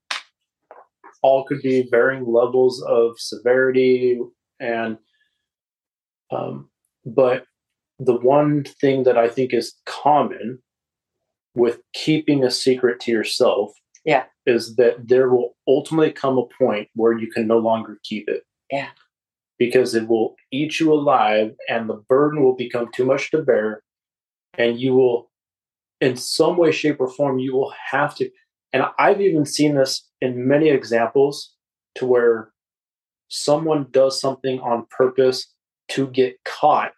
all 1.22 1.44
could 1.44 1.62
be 1.62 1.88
varying 1.90 2.24
levels 2.26 2.82
of 2.82 3.18
severity 3.18 4.20
and 4.60 4.98
um 6.30 6.68
but 7.04 7.44
the 7.98 8.14
one 8.14 8.64
thing 8.64 9.04
that 9.04 9.18
i 9.18 9.28
think 9.28 9.52
is 9.52 9.74
common 9.86 10.62
with 11.54 11.80
keeping 11.94 12.44
a 12.44 12.50
secret 12.50 13.00
to 13.00 13.10
yourself 13.10 13.72
Yeah. 14.06 14.24
is 14.46 14.76
that 14.76 15.08
there 15.08 15.28
will 15.30 15.56
ultimately 15.66 16.12
come 16.12 16.38
a 16.38 16.46
point 16.58 16.88
where 16.94 17.12
you 17.18 17.28
can 17.30 17.46
no 17.46 17.58
longer 17.58 17.98
keep 18.04 18.28
it 18.28 18.44
Yeah. 18.70 18.88
because 19.58 19.94
it 19.94 20.06
will 20.08 20.36
eat 20.52 20.78
you 20.80 20.92
alive 20.92 21.54
and 21.68 21.88
the 21.90 22.02
burden 22.08 22.42
will 22.42 22.54
become 22.56 22.90
too 22.94 23.04
much 23.04 23.30
to 23.32 23.42
bear 23.42 23.82
and 24.56 24.78
you 24.80 24.94
will 24.94 25.30
in 26.00 26.16
some 26.16 26.56
way 26.56 26.70
shape 26.72 27.00
or 27.00 27.08
form 27.08 27.38
you 27.38 27.52
will 27.54 27.72
have 27.90 28.14
to 28.16 28.30
and 28.72 28.84
i've 28.98 29.20
even 29.20 29.44
seen 29.44 29.74
this 29.74 30.08
in 30.20 30.46
many 30.46 30.68
examples 30.68 31.54
to 31.96 32.06
where 32.06 32.52
someone 33.28 33.86
does 33.90 34.20
something 34.20 34.60
on 34.60 34.86
purpose 34.90 35.52
to 35.88 36.06
get 36.08 36.36
caught 36.44 36.92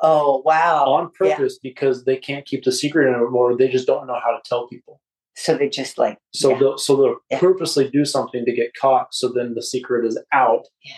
Oh, 0.00 0.42
wow. 0.44 0.84
on 0.86 1.10
Yeah. 1.20 1.34
purpose 1.36 1.58
because 1.60 2.04
they 2.04 2.16
can't 2.16 2.46
keep 2.46 2.62
the 2.62 2.70
secret 2.70 3.12
anymore. 3.12 3.56
They 3.56 3.66
just 3.66 3.88
don't 3.88 4.06
know 4.06 4.20
how 4.24 4.30
to 4.30 4.38
tell 4.44 4.68
people. 4.68 5.00
So 5.38 5.56
they 5.56 5.68
just 5.68 5.98
like, 5.98 6.18
So 6.34 6.50
Yeah. 6.50 6.58
they'll 6.58 6.78
so 6.78 6.96
they'll 6.96 7.16
Yeah. 7.30 7.38
purposely 7.38 7.88
do 7.90 8.04
something 8.04 8.44
to 8.44 8.52
get 8.52 8.74
caught. 8.74 9.14
So 9.14 9.28
then 9.28 9.54
the 9.54 9.62
secret 9.62 10.04
is 10.04 10.18
out. 10.32 10.64
Yeah. 10.84 10.94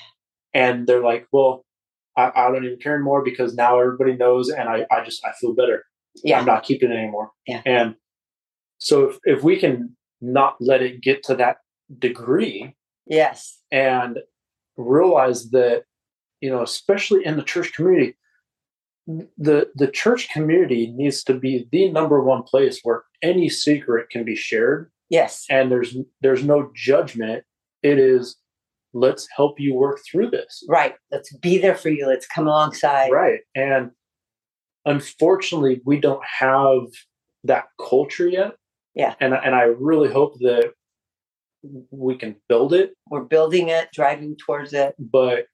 And 0.54 0.86
they're 0.86 1.02
like, 1.04 1.26
well, 1.30 1.64
I, 2.16 2.32
I 2.34 2.50
don't 2.50 2.64
even 2.64 2.78
care 2.78 2.94
anymore 2.94 3.22
because 3.22 3.54
now 3.54 3.78
everybody 3.78 4.14
knows 4.16 4.48
and 4.48 4.68
I, 4.68 4.86
I 4.90 5.04
just 5.04 5.24
I 5.24 5.32
feel 5.40 5.54
better. 5.54 5.84
yeah, 6.24 6.38
I'm 6.40 6.46
not 6.46 6.64
keeping 6.64 6.90
it 6.90 6.96
anymore. 6.96 7.30
Yeah. 7.46 7.62
And 7.66 7.94
so 8.78 9.10
if, 9.10 9.18
if 9.24 9.42
we 9.44 9.58
can 9.60 9.96
not 10.20 10.56
let 10.60 10.82
it 10.82 11.02
get 11.02 11.22
to 11.24 11.34
that 11.36 11.58
degree 11.98 12.74
yes, 13.06 13.60
and 13.70 14.18
realize 14.76 15.50
that, 15.50 15.84
you 16.40 16.50
know, 16.50 16.62
especially 16.62 17.24
in 17.24 17.36
the 17.36 17.42
church 17.44 17.72
community, 17.74 18.16
the 19.38 19.70
the 19.74 19.88
church 19.88 20.28
community 20.30 20.92
needs 20.96 21.22
to 21.24 21.34
be 21.34 21.68
the 21.72 21.90
number 21.90 22.22
one 22.22 22.42
place 22.42 22.80
where 22.82 23.04
any 23.22 23.48
secret 23.48 24.08
can 24.10 24.24
be 24.24 24.34
shared 24.36 24.90
yes, 25.08 25.46
and 25.50 25.70
there's 25.70 25.96
there's 26.22 26.44
no 26.44 26.70
judgment 26.74 27.44
it 27.82 27.98
is 27.98 28.36
let's 28.92 29.28
help 29.36 29.58
you 29.60 29.74
work 29.74 30.00
through 30.10 30.30
this 30.30 30.64
right. 30.68 30.94
Let's 31.12 31.32
be 31.36 31.58
there 31.58 31.76
for 31.76 31.90
you. 31.90 32.06
Let's 32.06 32.26
come 32.26 32.46
alongside. 32.46 33.10
right 33.12 33.40
and 33.54 33.90
unfortunately 34.86 35.80
we 35.84 36.00
don't 36.00 36.24
have 36.24 36.82
that 37.44 37.64
culture 37.78 38.28
yet 38.28 38.52
Yeah. 38.94 39.14
and 39.20 39.34
and 39.34 39.54
i 39.54 39.62
really 39.62 40.10
hope 40.10 40.38
that 40.40 40.72
we 41.90 42.16
can 42.16 42.36
build 42.48 42.72
it 42.72 42.94
We're 43.10 43.24
building 43.24 43.68
it, 43.68 43.88
driving 43.92 44.36
towards 44.36 44.72
it. 44.72 44.94
but 44.98 45.46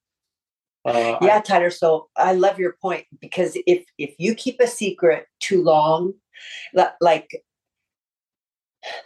uh 0.84 1.18
yeah 1.20 1.40
tyler 1.40 1.70
so 1.70 2.08
i 2.16 2.32
love 2.32 2.58
your 2.60 2.76
point 2.80 3.04
because 3.20 3.56
if 3.66 3.84
if 3.98 4.14
you 4.18 4.34
keep 4.34 4.60
a 4.60 4.66
secret 4.68 5.26
too 5.40 5.62
long 5.62 6.12
li- 6.74 6.84
like 7.00 7.28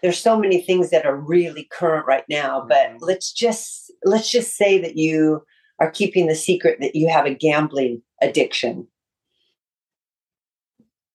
there's 0.03 0.19
so 0.19 0.39
many 0.39 0.61
things 0.61 0.91
that 0.91 1.07
are 1.07 1.17
really 1.17 1.65
current 1.71 2.07
right 2.07 2.25
now 2.29 2.65
but 2.69 2.91
Mhm. 2.91 2.99
let's 3.01 3.33
just 3.33 3.91
let's 4.05 4.31
just 4.31 4.57
say 4.57 4.79
that 4.79 4.97
you 4.97 5.43
are 5.79 5.91
keeping 5.91 6.27
the 6.27 6.35
secret 6.35 6.79
that 6.81 6.95
you 6.95 7.09
have 7.09 7.27
a 7.27 7.35
gambling 7.35 8.03
addiction 8.23 8.87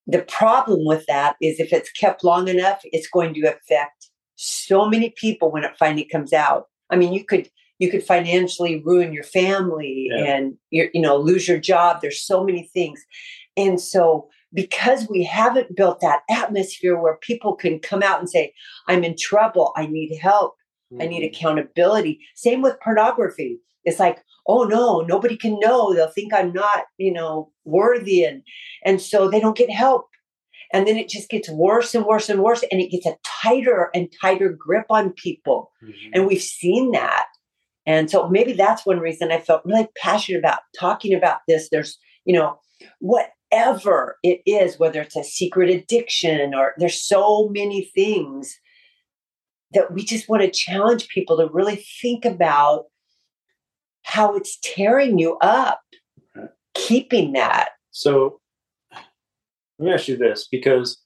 the 0.07 0.22
problem 0.24 0.86
with 0.86 1.05
that 1.07 1.36
is 1.41 1.60
if 1.60 1.74
it's 1.74 1.91
kept 1.91 2.24
long 2.24 2.48
enough 2.48 2.79
it's 2.86 3.07
going 3.07 3.34
to 3.34 3.41
affect 3.41 4.10
so 4.36 4.88
many 4.88 5.10
people 5.12 5.51
when 5.51 5.63
it 5.63 5.77
finally 5.77 6.05
comes 6.05 6.34
out 6.34 6.67
i 6.89 6.95
mean 6.95 7.13
you 7.13 7.24
could 7.24 7.50
you 7.79 7.89
could 7.91 8.03
financially 8.03 8.81
ruin 8.86 9.12
your 9.13 9.24
family 9.24 10.07
Yeah. 10.12 10.36
and 10.36 10.57
you 10.69 10.89
you 10.93 11.01
know 11.01 11.17
lose 11.17 11.48
your 11.48 11.60
job 11.60 12.01
there's 12.01 12.22
so 12.22 12.43
many 12.43 12.63
things 12.74 13.03
and 13.57 13.79
so 13.79 14.29
because 14.55 15.07
we 15.09 15.24
haven't 15.24 15.75
built 15.75 16.00
that 16.00 16.21
atmosphere 16.29 16.97
where 16.97 17.17
people 17.17 17.55
can 17.55 17.79
come 17.79 18.01
out 18.01 18.19
and 18.19 18.29
say 18.29 18.53
i'm 18.88 19.03
in 19.03 19.15
trouble 19.17 19.74
i 19.75 19.85
need 19.85 20.17
help 20.21 20.55
I 21.00 21.07
need 21.07 21.24
accountability. 21.24 22.19
Same 22.35 22.62
with 22.62 22.79
pornography. 22.79 23.59
It's 23.83 24.00
like, 24.00 24.24
oh 24.47 24.63
no, 24.63 25.01
nobody 25.01 25.38
can 25.38 25.59
know. 25.59 25.93
They'll 25.93 26.09
think 26.09 26.33
I'm 26.33 26.53
not, 26.53 26.85
you 26.97 27.12
know, 27.12 27.51
worthy 27.65 28.24
and 28.24 28.43
and 28.83 29.01
so 29.01 29.29
they 29.29 29.39
don't 29.39 29.57
get 29.57 29.69
help. 29.69 30.07
And 30.74 30.88
then 30.88 30.97
it 30.97 31.09
just 31.09 31.29
gets 31.29 31.50
worse 31.50 31.93
and 31.93 32.05
worse 32.05 32.29
and 32.29 32.41
worse 32.41 32.63
and 32.71 32.81
it 32.81 32.89
gets 32.89 33.05
a 33.05 33.17
tighter 33.24 33.89
and 33.93 34.12
tighter 34.21 34.50
grip 34.50 34.85
on 34.89 35.13
people. 35.13 35.71
Mhm. 35.83 35.93
And 36.13 36.27
we've 36.27 36.41
seen 36.41 36.91
that. 36.91 37.25
And 37.85 38.09
so 38.09 38.27
maybe 38.27 38.53
that's 38.53 38.85
one 38.85 39.00
reason 39.00 39.31
I 39.31 39.39
felt 39.39 39.63
really 39.63 39.88
passionate 39.97 40.39
about 40.39 40.59
talking 40.79 41.13
about 41.13 41.41
this. 41.47 41.69
There's, 41.69 42.00
you 42.25 42.33
know, 42.33 42.59
whatever 43.55 44.17
it 44.24 44.41
is, 44.45 44.79
whether 44.79 45.01
it's 45.01 45.15
a 45.15 45.24
secret 45.24 45.69
addiction 45.69 46.53
or 46.53 46.74
there's 46.77 47.01
so 47.01 47.50
many 47.50 47.83
things 47.95 48.59
that 49.74 49.91
we 49.93 50.03
just 50.03 50.29
want 50.29 50.41
to 50.41 50.51
challenge 50.51 51.07
people 51.07 51.38
to 51.38 51.47
really 51.51 51.83
think 52.01 52.25
about 52.25 52.85
how 54.03 54.35
it's 54.35 54.57
tearing 54.62 55.17
you 55.17 55.38
up, 55.41 55.79
Right. 56.35 56.50
keeping 56.74 57.33
that. 57.33 57.69
So 57.91 58.39
let 59.79 59.85
me 59.85 59.93
ask 59.93 60.07
you 60.07 60.17
this 60.17 60.47
because 60.51 61.01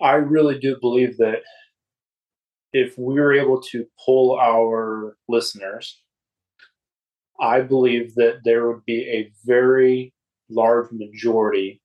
I 0.00 0.14
really 0.14 0.58
do 0.58 0.76
believe 0.80 1.18
that 1.18 1.42
if 2.72 2.96
we 2.98 3.14
were 3.14 3.34
able 3.34 3.60
to 3.60 3.86
pull 4.04 4.38
our 4.38 5.16
listeners, 5.28 6.00
I 7.40 7.60
believe 7.60 8.14
that 8.14 8.40
there 8.44 8.68
would 8.68 8.84
be 8.84 9.02
a 9.08 9.30
very 9.44 10.12
large 10.54 10.90
majority 10.92 11.80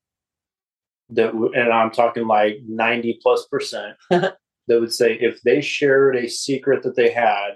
that, 1.10 1.34
would, 1.36 1.56
and 1.56 1.72
I'm 1.72 1.92
talking 1.92 2.28
like 2.28 2.58
90 2.68 3.20
plus 3.22 3.48
percent, 3.48 3.96
that 4.10 4.36
would 4.70 4.94
say 4.94 5.14
if 5.14 5.42
they 5.44 5.62
shared 5.62 6.16
a 6.16 6.28
secret 6.30 6.84
that 6.84 6.96
they 6.96 7.12
had, 7.12 7.52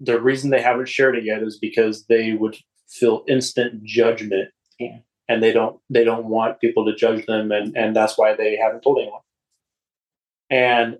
the 0.00 0.20
reason 0.20 0.50
they 0.50 0.62
haven't 0.62 0.88
shared 0.88 1.16
it 1.16 1.24
yet 1.24 1.42
is 1.42 1.58
because 1.58 2.06
they 2.06 2.32
would 2.32 2.56
feel 2.88 3.24
instant 3.28 3.82
judgment 3.84 4.50
Yeah. 4.78 4.98
and 5.28 5.42
they 5.42 5.52
don't 5.52 5.80
they 5.88 6.04
don't 6.04 6.26
want 6.26 6.60
people 6.60 6.84
to 6.84 6.94
judge 6.94 7.24
them 7.26 7.50
and 7.52 7.74
and 7.76 7.96
that's 7.96 8.18
why 8.18 8.34
they 8.34 8.56
haven't 8.56 8.82
told 8.82 8.98
anyone 8.98 9.20
and 10.50 10.98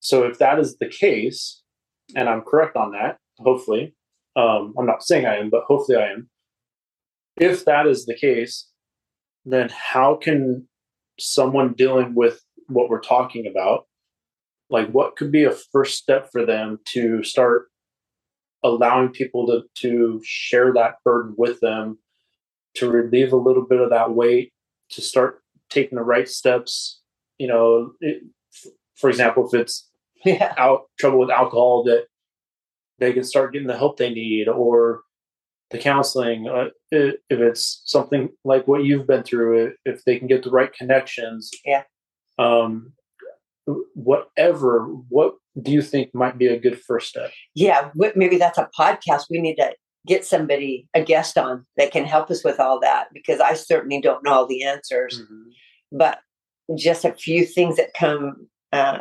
so 0.00 0.22
if 0.24 0.38
that 0.38 0.58
is 0.58 0.78
the 0.78 0.88
case 0.88 1.60
and 2.16 2.28
i'm 2.28 2.40
correct 2.40 2.76
on 2.76 2.92
that 2.92 3.18
hopefully 3.40 3.94
um, 4.36 4.72
i'm 4.78 4.86
not 4.86 5.02
saying 5.02 5.26
i 5.26 5.36
am 5.36 5.50
but 5.50 5.64
hopefully 5.64 5.98
i 5.98 6.06
am 6.08 6.30
if 7.36 7.64
that 7.64 7.86
is 7.86 8.06
the 8.06 8.14
case 8.14 8.68
then 9.44 9.68
how 9.70 10.14
can 10.14 10.66
someone 11.18 11.74
dealing 11.74 12.14
with 12.14 12.40
what 12.68 12.88
we're 12.88 13.00
talking 13.00 13.46
about 13.46 13.86
like 14.70 14.88
what 14.90 15.16
could 15.16 15.30
be 15.30 15.44
a 15.44 15.50
first 15.72 15.98
step 15.98 16.28
for 16.32 16.44
them 16.46 16.78
to 16.86 17.22
start 17.22 17.68
allowing 18.62 19.10
people 19.10 19.46
to 19.46 19.62
to 19.74 20.20
share 20.24 20.72
that 20.72 20.94
burden 21.04 21.34
with 21.36 21.60
them 21.60 21.98
to 22.74 22.90
relieve 22.90 23.32
a 23.32 23.36
little 23.36 23.64
bit 23.66 23.80
of 23.80 23.90
that 23.90 24.12
weight 24.12 24.52
to 24.90 25.00
start 25.00 25.42
taking 25.70 25.96
the 25.96 26.04
right 26.04 26.28
steps 26.28 27.00
you 27.38 27.46
know 27.46 27.92
it, 28.00 28.22
for 28.96 29.10
example 29.10 29.46
if 29.46 29.54
it's 29.54 29.90
Yeah. 30.24 30.54
out 30.56 30.84
trouble 30.98 31.18
with 31.18 31.30
alcohol 31.30 31.84
that 31.84 32.06
they 32.98 33.12
can 33.12 33.24
start 33.24 33.52
getting 33.52 33.68
the 33.68 33.76
help 33.76 33.98
they 33.98 34.08
need 34.08 34.48
or 34.48 35.03
the 35.74 35.80
counseling 35.82 36.48
uh, 36.48 36.68
if 36.90 37.16
it's 37.30 37.82
something 37.84 38.28
like 38.44 38.66
what 38.66 38.84
you've 38.84 39.06
been 39.06 39.22
through 39.22 39.72
if 39.84 40.04
they 40.04 40.18
can 40.18 40.28
get 40.28 40.42
the 40.42 40.50
right 40.50 40.72
connections 40.72 41.50
Yeah. 41.64 41.82
um 42.38 42.92
whatever 43.94 44.86
what 45.08 45.34
do 45.60 45.72
you 45.72 45.82
think 45.82 46.14
might 46.14 46.36
be 46.38 46.46
a 46.48 46.58
good 46.58 46.80
first 46.80 47.08
step 47.08 47.30
Yeah. 47.54 47.90
Maybe 47.94 48.36
that's 48.36 48.58
a 48.58 48.68
podcast. 48.78 49.26
We 49.30 49.40
need 49.40 49.56
to 49.56 49.74
get 50.06 50.24
somebody, 50.24 50.86
a 50.92 51.02
guest 51.02 51.38
on 51.38 51.64
that 51.76 51.92
can 51.92 52.04
help 52.04 52.30
us 52.30 52.44
with 52.44 52.60
all 52.60 52.78
that 52.80 53.06
because 53.14 53.40
I 53.40 53.54
certainly 53.54 54.00
don't 54.00 54.22
know 54.24 54.32
all 54.32 54.46
the 54.46 54.64
answers. 54.64 55.22
But 55.92 56.18
just 56.76 57.04
a 57.04 57.12
few 57.14 57.46
things 57.46 57.76
that 57.76 57.94
come 57.94 58.48
uh, 58.72 58.98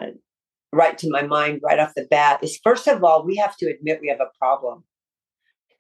right 0.72 0.98
to 1.00 1.10
my 1.10 1.24
mind 1.24 1.60
right 1.64 1.80
off 1.80 1.94
the 1.96 2.08
bat 2.10 2.42
is 2.44 2.60
first 2.64 2.88
of 2.88 3.04
all, 3.04 3.26
we 3.26 3.36
have 3.36 3.58
to 3.58 3.66
admit 3.70 4.00
we 4.02 4.08
have 4.10 4.22
a 4.22 4.32
problem. 4.40 4.84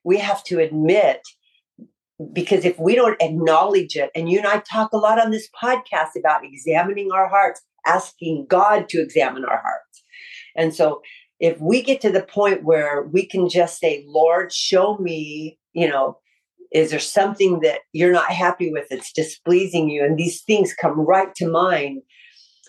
We 0.03 0.17
have 0.17 0.43
to 0.45 0.59
admit 0.59 1.21
because 2.31 2.63
if 2.63 2.79
we 2.79 2.95
don't 2.95 3.21
acknowledge 3.21 3.95
it, 3.95 4.11
and 4.15 4.29
you 4.29 4.37
and 4.37 4.47
I 4.47 4.59
talk 4.59 4.93
a 4.93 4.97
lot 4.97 5.19
on 5.19 5.31
this 5.31 5.49
podcast 5.61 6.09
about 6.17 6.45
examining 6.45 7.11
our 7.11 7.27
hearts, 7.27 7.61
asking 7.85 8.45
God 8.49 8.87
to 8.89 9.01
examine 9.01 9.43
our 9.43 9.61
hearts. 9.61 10.03
And 10.55 10.73
so 10.73 11.01
if 11.39 11.59
we 11.59 11.81
get 11.81 11.99
to 12.01 12.11
the 12.11 12.21
point 12.23 12.63
where 12.63 13.03
we 13.03 13.25
can 13.25 13.49
just 13.49 13.79
say, 13.79 14.05
Lord, 14.07 14.53
show 14.53 14.97
me, 14.97 15.57
you 15.73 15.87
know, 15.87 16.17
is 16.71 16.91
there 16.91 16.99
something 16.99 17.59
that 17.59 17.79
you're 17.91 18.13
not 18.13 18.31
happy 18.31 18.71
with 18.71 18.87
that's 18.89 19.11
displeasing 19.11 19.89
you? 19.89 20.03
And 20.03 20.17
these 20.17 20.41
things 20.41 20.73
come 20.73 20.99
right 20.99 21.33
to 21.35 21.47
mind. 21.47 22.01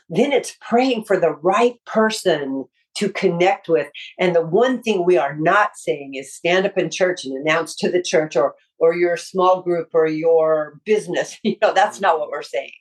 Then 0.09 0.33
it's 0.33 0.57
praying 0.61 1.05
for 1.05 1.19
the 1.19 1.31
right 1.31 1.77
person 1.87 2.65
to 2.97 3.09
connect 3.11 3.69
with. 3.69 3.89
And 4.19 4.35
the 4.35 4.45
one 4.45 4.83
thing 4.83 5.05
we 5.05 5.17
are 5.17 5.37
not 5.37 5.77
saying 5.77 6.15
is 6.15 6.35
stand 6.35 6.67
up 6.67 6.79
in 6.79 6.91
church 6.91 7.25
and 7.25 7.37
announce 7.37 7.75
to 7.77 7.91
the 7.91 8.03
church 8.03 8.37
or 8.37 8.55
or 8.79 8.95
your 8.95 9.17
small 9.17 9.63
group 9.63 9.91
or 9.93 10.07
your 10.07 10.81
business. 10.85 11.39
You 11.45 11.57
know, 11.63 11.73
that's 11.73 12.01
not 12.01 12.19
what 12.19 12.31
we're 12.31 12.43
saying. 12.43 12.73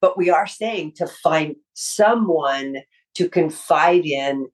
But 0.00 0.16
we 0.16 0.30
are 0.30 0.46
saying 0.46 0.92
to 0.96 1.06
find 1.06 1.56
someone 1.74 2.78
to 3.14 3.28
confide 3.28 4.04
in 4.04 4.46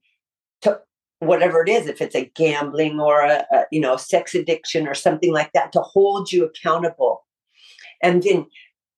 to 0.63 0.81
whatever 1.19 1.63
it 1.63 1.69
is 1.69 1.87
if 1.87 2.01
it's 2.01 2.15
a 2.15 2.31
gambling 2.35 3.01
or 3.01 3.21
a, 3.21 3.45
a 3.53 3.65
you 3.71 3.81
know 3.81 3.97
sex 3.97 4.35
addiction 4.35 4.87
or 4.87 4.95
something 4.95 5.33
like 5.33 5.53
that 5.53 5.73
to 5.73 5.81
hold 5.81 6.33
you 6.33 6.45
accountable 6.45 7.25
and 8.03 8.23
then 8.23 8.47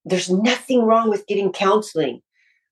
there's 0.04 0.30
nothing 0.30 0.82
wrong 0.82 1.10
with 1.10 1.26
getting 1.26 1.52
counseling 1.52 2.20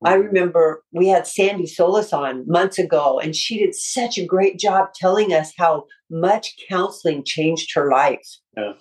i 0.04 0.14
remember 0.14 0.82
we 0.92 1.08
had 1.08 1.26
sandy 1.26 1.66
solis 1.66 2.12
on 2.12 2.44
months 2.46 2.78
ago 2.78 3.18
and 3.20 3.34
she 3.34 3.58
did 3.58 3.74
such 3.74 4.18
a 4.18 4.24
great 4.26 4.58
job 4.58 4.88
telling 4.94 5.32
us 5.32 5.52
how 5.56 5.84
much 6.10 6.54
counseling 6.68 7.22
changed 7.24 7.70
her 7.74 7.90
life 7.90 8.26
Yeah. 8.56 8.72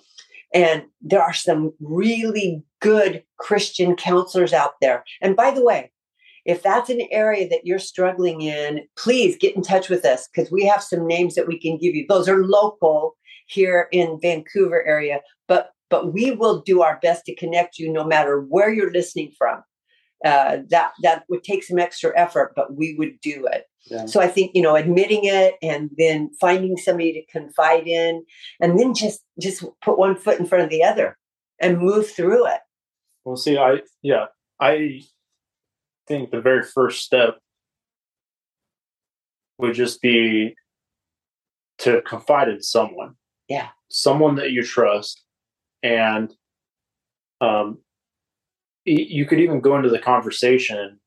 and 0.52 0.84
there 1.00 1.22
are 1.22 1.32
some 1.32 1.72
really 1.80 2.62
good 2.80 3.22
christian 3.38 3.96
counselors 3.96 4.52
out 4.52 4.74
there 4.80 5.04
and 5.20 5.36
by 5.36 5.50
the 5.50 5.64
way 5.64 5.90
if 6.44 6.62
that's 6.62 6.90
an 6.90 7.00
area 7.10 7.48
that 7.48 7.64
you're 7.64 7.78
struggling 7.78 8.42
in, 8.42 8.82
please 8.98 9.36
get 9.36 9.56
in 9.56 9.62
touch 9.62 9.88
with 9.88 10.04
us 10.04 10.28
because 10.28 10.50
we 10.50 10.64
have 10.66 10.82
some 10.82 11.06
names 11.06 11.34
that 11.34 11.46
we 11.46 11.58
can 11.58 11.78
give 11.78 11.94
you. 11.94 12.04
Those 12.06 12.28
are 12.28 12.44
local 12.44 13.16
here 13.46 13.88
in 13.92 14.18
Vancouver 14.20 14.84
area, 14.86 15.20
but 15.48 15.70
but 15.90 16.12
we 16.12 16.32
will 16.32 16.60
do 16.60 16.82
our 16.82 16.98
best 17.02 17.24
to 17.26 17.34
connect 17.34 17.78
you 17.78 17.92
no 17.92 18.04
matter 18.04 18.40
where 18.40 18.72
you're 18.72 18.90
listening 18.92 19.32
from. 19.38 19.62
Uh, 20.24 20.58
that 20.70 20.92
that 21.02 21.24
would 21.28 21.44
take 21.44 21.62
some 21.62 21.78
extra 21.78 22.10
effort, 22.18 22.54
but 22.56 22.74
we 22.74 22.94
would 22.94 23.20
do 23.20 23.46
it. 23.52 23.64
Yeah. 23.90 24.06
So 24.06 24.20
I 24.20 24.28
think 24.28 24.52
you 24.54 24.62
know 24.62 24.74
admitting 24.74 25.24
it 25.24 25.56
and 25.62 25.90
then 25.98 26.30
finding 26.40 26.78
somebody 26.78 27.12
to 27.12 27.26
confide 27.26 27.86
in, 27.86 28.24
and 28.58 28.78
then 28.78 28.94
just 28.94 29.20
just 29.38 29.64
put 29.82 29.98
one 29.98 30.16
foot 30.16 30.40
in 30.40 30.46
front 30.46 30.64
of 30.64 30.70
the 30.70 30.82
other 30.82 31.18
and 31.60 31.78
move 31.78 32.08
through 32.08 32.46
it. 32.46 32.60
Well, 33.24 33.36
see, 33.36 33.58
I 33.58 33.82
yeah, 34.02 34.26
I 34.58 35.02
think 36.08 36.30
the 36.30 36.40
very 36.40 36.62
first 36.62 37.02
step 37.02 37.38
would 39.58 39.74
just 39.74 40.00
be 40.00 40.54
to 41.78 42.00
confide 42.02 42.48
in 42.48 42.62
someone. 42.62 43.14
Yeah. 43.48 43.68
someone 43.90 44.36
that 44.36 44.52
you 44.52 44.62
trust, 44.62 45.22
and 45.82 46.32
um, 47.42 47.78
you 48.84 49.26
could 49.26 49.40
even 49.40 49.60
go 49.60 49.76
into 49.76 49.90
the 49.90 49.98
conversation 49.98 51.00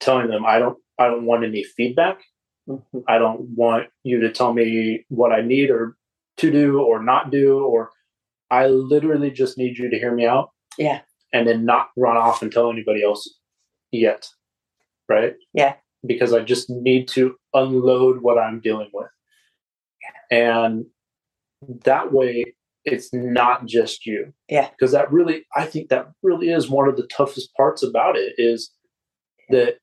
telling 0.00 0.28
them, 0.28 0.46
"I 0.46 0.58
don't, 0.58 0.78
I 0.98 1.06
don't 1.08 1.26
want 1.26 1.44
any 1.44 1.64
feedback. 1.64 2.22
Mhm. 2.68 3.04
I 3.08 3.18
don't 3.18 3.42
want 3.56 3.88
you 4.04 4.20
to 4.20 4.32
tell 4.32 4.52
me 4.54 5.04
what 5.08 5.32
I 5.32 5.40
need 5.42 5.70
or 5.70 5.96
to 6.38 6.50
do 6.50 6.80
or 6.82 7.02
not 7.02 7.30
do, 7.30 7.60
or 7.64 7.90
I 8.50 8.68
literally 8.68 9.30
just 9.30 9.58
need 9.58 9.78
you 9.78 9.90
to 9.90 9.98
hear 9.98 10.14
me 10.14 10.26
out." 10.26 10.50
Yeah. 10.78 11.02
and 11.32 11.48
then 11.48 11.64
not 11.64 11.90
run 11.96 12.16
off 12.16 12.42
and 12.42 12.52
tell 12.52 12.70
anybody 12.70 13.02
else 13.04 13.38
yet. 13.92 14.28
Right? 15.08 15.34
Yeah. 15.54 15.76
Because 16.06 16.32
I 16.32 16.40
just 16.40 16.70
need 16.70 17.08
to 17.10 17.36
unload 17.54 18.22
what 18.22 18.38
I'm 18.38 18.60
dealing 18.60 18.90
with. 18.92 19.08
And 20.30 20.86
that 21.84 22.12
way 22.12 22.54
it's 22.84 23.10
not 23.12 23.66
just 23.66 24.04
you. 24.06 24.32
Yeah. 24.48 24.68
Because 24.70 24.92
that 24.92 25.10
really 25.12 25.44
I 25.56 25.64
think 25.66 25.88
that 25.88 26.08
really 26.22 26.50
is 26.50 26.68
one 26.68 26.88
of 26.88 26.96
the 26.96 27.06
toughest 27.06 27.54
parts 27.56 27.82
about 27.82 28.16
it 28.16 28.34
is 28.38 28.70
that 29.50 29.76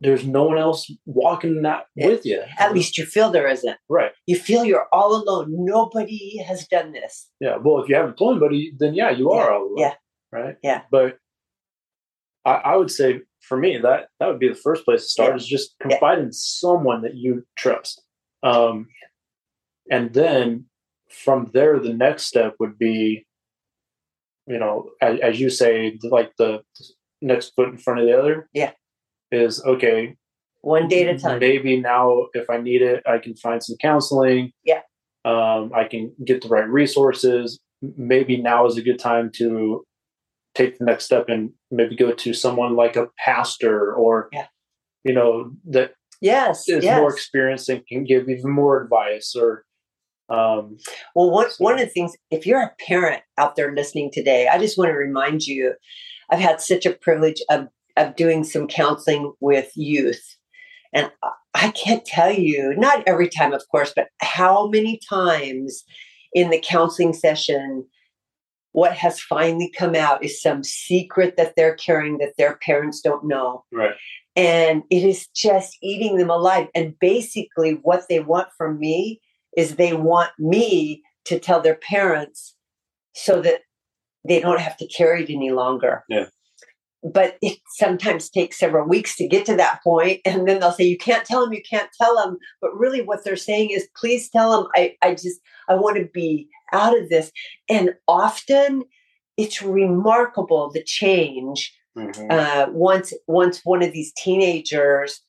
there's 0.00 0.26
no 0.26 0.44
one 0.44 0.58
else 0.58 0.90
walking 1.06 1.62
that 1.62 1.86
Yeah. 1.96 2.08
with 2.08 2.26
you. 2.26 2.42
At 2.58 2.74
least 2.74 2.98
you 2.98 3.06
feel 3.06 3.30
there 3.30 3.48
isn't. 3.48 3.78
Right. 3.88 4.12
You 4.26 4.36
feel 4.38 4.64
you're 4.64 4.86
all 4.92 5.14
alone. 5.16 5.46
Nobody 5.50 6.36
has 6.46 6.66
done 6.68 6.92
this. 6.92 7.30
Yeah. 7.40 7.56
Well, 7.56 7.82
if 7.82 7.88
you 7.88 7.94
haven't 7.96 8.18
told 8.18 8.32
anybody, 8.36 8.72
then 8.78 8.94
yeah, 8.94 9.10
you 9.10 9.30
are 9.30 9.50
all 9.52 9.62
alone. 9.64 9.78
yeah. 9.78 9.94
Right. 10.30 10.56
Yeah. 10.62 10.82
But 10.90 11.18
I, 12.44 12.52
I 12.54 12.76
would 12.76 12.90
say 12.90 13.20
for 13.40 13.56
me 13.56 13.78
that 13.78 14.08
that 14.20 14.26
would 14.26 14.38
be 14.38 14.48
the 14.48 14.54
first 14.54 14.84
place 14.84 15.02
to 15.02 15.08
start 15.08 15.30
Yeah. 15.30 15.36
is 15.36 15.46
just 15.46 15.76
confide 15.80 16.18
in 16.18 16.32
someone 16.32 17.02
that 17.02 17.14
you 17.16 17.46
trust. 17.56 18.02
Um, 18.42 18.88
and 19.90 20.12
then 20.12 20.66
from 21.24 21.50
there, 21.54 21.78
the 21.78 21.92
next 21.94 22.24
step 22.26 22.54
would 22.60 22.78
be, 22.78 23.26
you 24.46 24.58
know, 24.58 24.90
as, 25.00 25.18
as 25.20 25.40
you 25.40 25.50
say, 25.50 25.98
like 26.02 26.32
the 26.38 26.62
next 27.20 27.52
foot 27.56 27.68
in 27.68 27.78
front 27.78 28.00
of 28.00 28.06
the 28.06 28.18
other. 28.18 28.48
Yeah. 28.52 28.72
Is 29.32 29.62
okay. 29.64 30.14
One 30.60 30.86
day 30.88 31.08
at 31.08 31.16
a 31.16 31.18
time. 31.18 31.40
Maybe 31.40 31.80
now, 31.80 32.26
if 32.32 32.48
I 32.48 32.58
need 32.58 32.80
it, 32.82 33.02
I 33.06 33.18
can 33.18 33.34
find 33.36 33.62
some 33.62 33.76
counseling. 33.80 34.52
Yeah. 34.64 34.82
Um, 35.24 35.72
I 35.74 35.84
can 35.84 36.12
get 36.24 36.42
the 36.42 36.48
right 36.48 36.68
resources. 36.68 37.58
Maybe 37.82 38.36
now 38.40 38.66
is 38.66 38.76
a 38.76 38.82
good 38.82 38.98
time 38.98 39.30
to 39.36 39.84
take 40.54 40.78
the 40.78 40.84
next 40.84 41.04
step 41.04 41.28
and 41.28 41.50
maybe 41.70 41.96
go 41.96 42.12
to 42.12 42.32
someone 42.32 42.76
like 42.76 42.96
a 42.96 43.08
pastor 43.18 43.92
or, 43.92 44.28
Yeah. 44.32 44.46
you 45.04 45.12
know, 45.12 45.50
that 45.66 45.92
Yes. 46.22 46.66
is 46.68 46.82
yes. 46.84 46.98
more 46.98 47.12
experienced 47.12 47.68
and 47.68 47.86
can 47.86 48.04
give 48.04 48.28
even 48.28 48.50
more 48.50 48.80
advice 48.82 49.34
or, 49.36 49.65
um, 50.28 50.76
Well, 51.14 51.30
one, 51.30 51.50
So- 51.50 51.64
one 51.64 51.74
of 51.74 51.80
the 51.80 51.86
things, 51.86 52.14
if 52.30 52.46
you're 52.46 52.60
a 52.62 52.74
parent 52.86 53.22
out 53.38 53.56
there 53.56 53.74
listening 53.74 54.10
today, 54.12 54.48
I 54.48 54.58
just 54.58 54.76
want 54.78 54.90
to 54.90 54.94
remind 54.96 55.46
you 55.46 55.74
I've 56.30 56.40
had 56.40 56.60
such 56.60 56.84
a 56.86 56.92
privilege 56.92 57.40
of, 57.50 57.68
of 57.96 58.16
doing 58.16 58.42
some 58.44 58.66
counseling 58.66 59.32
with 59.40 59.70
youth. 59.76 60.36
And 60.92 61.10
I- 61.22 61.30
I 61.58 61.70
can't 61.70 62.04
tell 62.04 62.30
you, 62.30 62.74
not 62.76 63.02
every 63.06 63.28
time, 63.30 63.54
of 63.54 63.62
course, 63.70 63.92
but 63.96 64.08
how 64.20 64.66
many 64.68 65.00
times 65.08 65.84
in 66.34 66.50
the 66.50 66.60
counseling 66.62 67.14
session, 67.14 67.86
what 68.72 68.92
has 68.92 69.18
finally 69.20 69.70
come 69.74 69.94
out 69.94 70.22
is 70.22 70.42
some 70.42 70.62
secret 70.62 71.38
that 71.38 71.54
they're 71.56 71.74
carrying 71.76 72.18
that 72.18 72.34
their 72.36 72.58
parents 72.58 73.00
don't 73.00 73.24
know. 73.24 73.64
right. 73.72 73.94
and 74.36 74.82
it 74.90 75.02
is 75.02 75.28
just 75.28 75.78
eating 75.82 76.18
them 76.18 76.28
alive 76.28 76.68
and 76.74 76.94
basically 77.00 77.78
what 77.82 78.04
they 78.10 78.20
want 78.20 78.48
from 78.58 78.78
me 78.78 79.18
is 79.56 79.76
they 79.76 79.92
want 79.94 80.30
me 80.38 81.02
to 81.24 81.38
tell 81.38 81.60
their 81.60 81.76
parents 81.76 82.54
so 83.14 83.40
that 83.42 83.62
they 84.28 84.40
don't 84.40 84.60
have 84.60 84.76
to 84.76 84.86
carry 84.86 85.24
it 85.24 85.30
any 85.30 85.50
longer. 85.50 86.04
Yeah. 86.08 86.26
But 87.02 87.36
it 87.40 87.58
sometimes 87.76 88.28
takes 88.30 88.58
several 88.58 88.88
weeks 88.88 89.16
to 89.16 89.28
get 89.28 89.46
to 89.46 89.56
that 89.56 89.80
point, 89.84 90.20
and 90.24 90.46
then 90.48 90.58
they'll 90.60 90.72
say, 90.72 90.84
"You 90.84 90.98
can't 90.98 91.24
tell 91.24 91.44
them, 91.44 91.52
you 91.52 91.62
can't 91.68 91.90
tell 92.00 92.16
them." 92.16 92.36
But 92.60 92.76
really, 92.76 93.00
what 93.02 93.22
they're 93.24 93.36
saying 93.36 93.70
is, 93.70 93.88
"Please 93.96 94.28
tell 94.28 94.50
them. 94.50 94.68
I, 94.74 94.96
I 95.02 95.12
just, 95.12 95.40
I 95.68 95.74
want 95.74 95.96
to 95.98 96.06
be 96.12 96.48
out 96.72 96.98
of 96.98 97.08
this." 97.08 97.30
And 97.68 97.94
often, 98.08 98.82
it's 99.36 99.62
remarkable 99.62 100.70
the 100.72 100.82
change 100.82 101.72
Mhm. 101.96 102.30
uh, 102.30 102.66
once 102.72 103.14
once 103.26 103.60
one 103.64 103.82
of 103.82 103.92
these 103.92 104.12
teenagers 104.16 105.22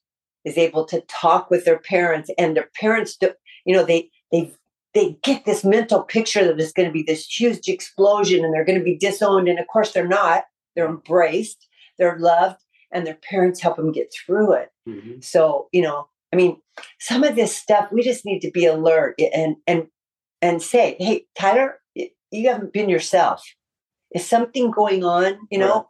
is 0.46 0.58
able 0.58 0.86
to 0.86 1.02
talk 1.08 1.50
with 1.50 1.64
their 1.66 1.80
parents 1.80 2.30
and 2.38 2.56
their 2.56 2.70
parents 2.80 3.16
do, 3.18 3.32
you 3.66 3.74
know 3.76 3.84
they 3.86 4.10
they 4.32 4.54
they 4.94 5.18
get 5.24 5.46
this 5.46 5.64
mental 5.64 6.04
picture 6.04 6.46
that 6.46 6.60
it's 6.60 6.72
going 6.74 6.88
to 6.88 6.94
be 6.94 7.04
this 7.04 7.26
huge 7.28 7.68
explosion 7.68 8.44
and 8.44 8.54
they're 8.54 8.66
going 8.66 8.80
to 8.80 8.84
be 8.84 8.98
disowned 8.98 9.48
and 9.48 9.60
of 9.60 9.68
course 9.68 9.92
they're 9.92 10.08
not. 10.08 10.46
They're 10.76 10.88
embraced 10.88 11.68
they're 11.98 12.20
loved 12.20 12.62
and 12.92 13.06
their 13.08 13.16
parents 13.16 13.60
help 13.60 13.78
them 13.78 13.92
get 13.92 14.14
through 14.14 14.54
it. 14.54 14.70
Mhm. 14.88 15.24
so 15.24 15.68
you 15.72 15.82
know 15.82 16.08
i 16.32 16.36
mean 16.36 16.62
some 17.00 17.24
of 17.24 17.36
this 17.36 17.56
stuff 17.56 17.92
we 17.92 18.04
just 18.04 18.26
need 18.26 18.42
to 18.42 18.52
be 18.52 18.66
alert 18.68 19.20
and 19.34 19.56
and 19.66 19.88
and 20.42 20.62
say 20.62 20.96
hey 21.00 21.26
tyler 21.38 21.80
you 22.32 22.50
haven't 22.50 22.74
been 22.74 22.90
yourself. 22.90 23.44
Is 24.14 24.26
something 24.26 24.72
going 24.72 25.04
on? 25.04 25.40
You 25.50 25.60
know? 25.60 25.76
Right. 25.76 25.86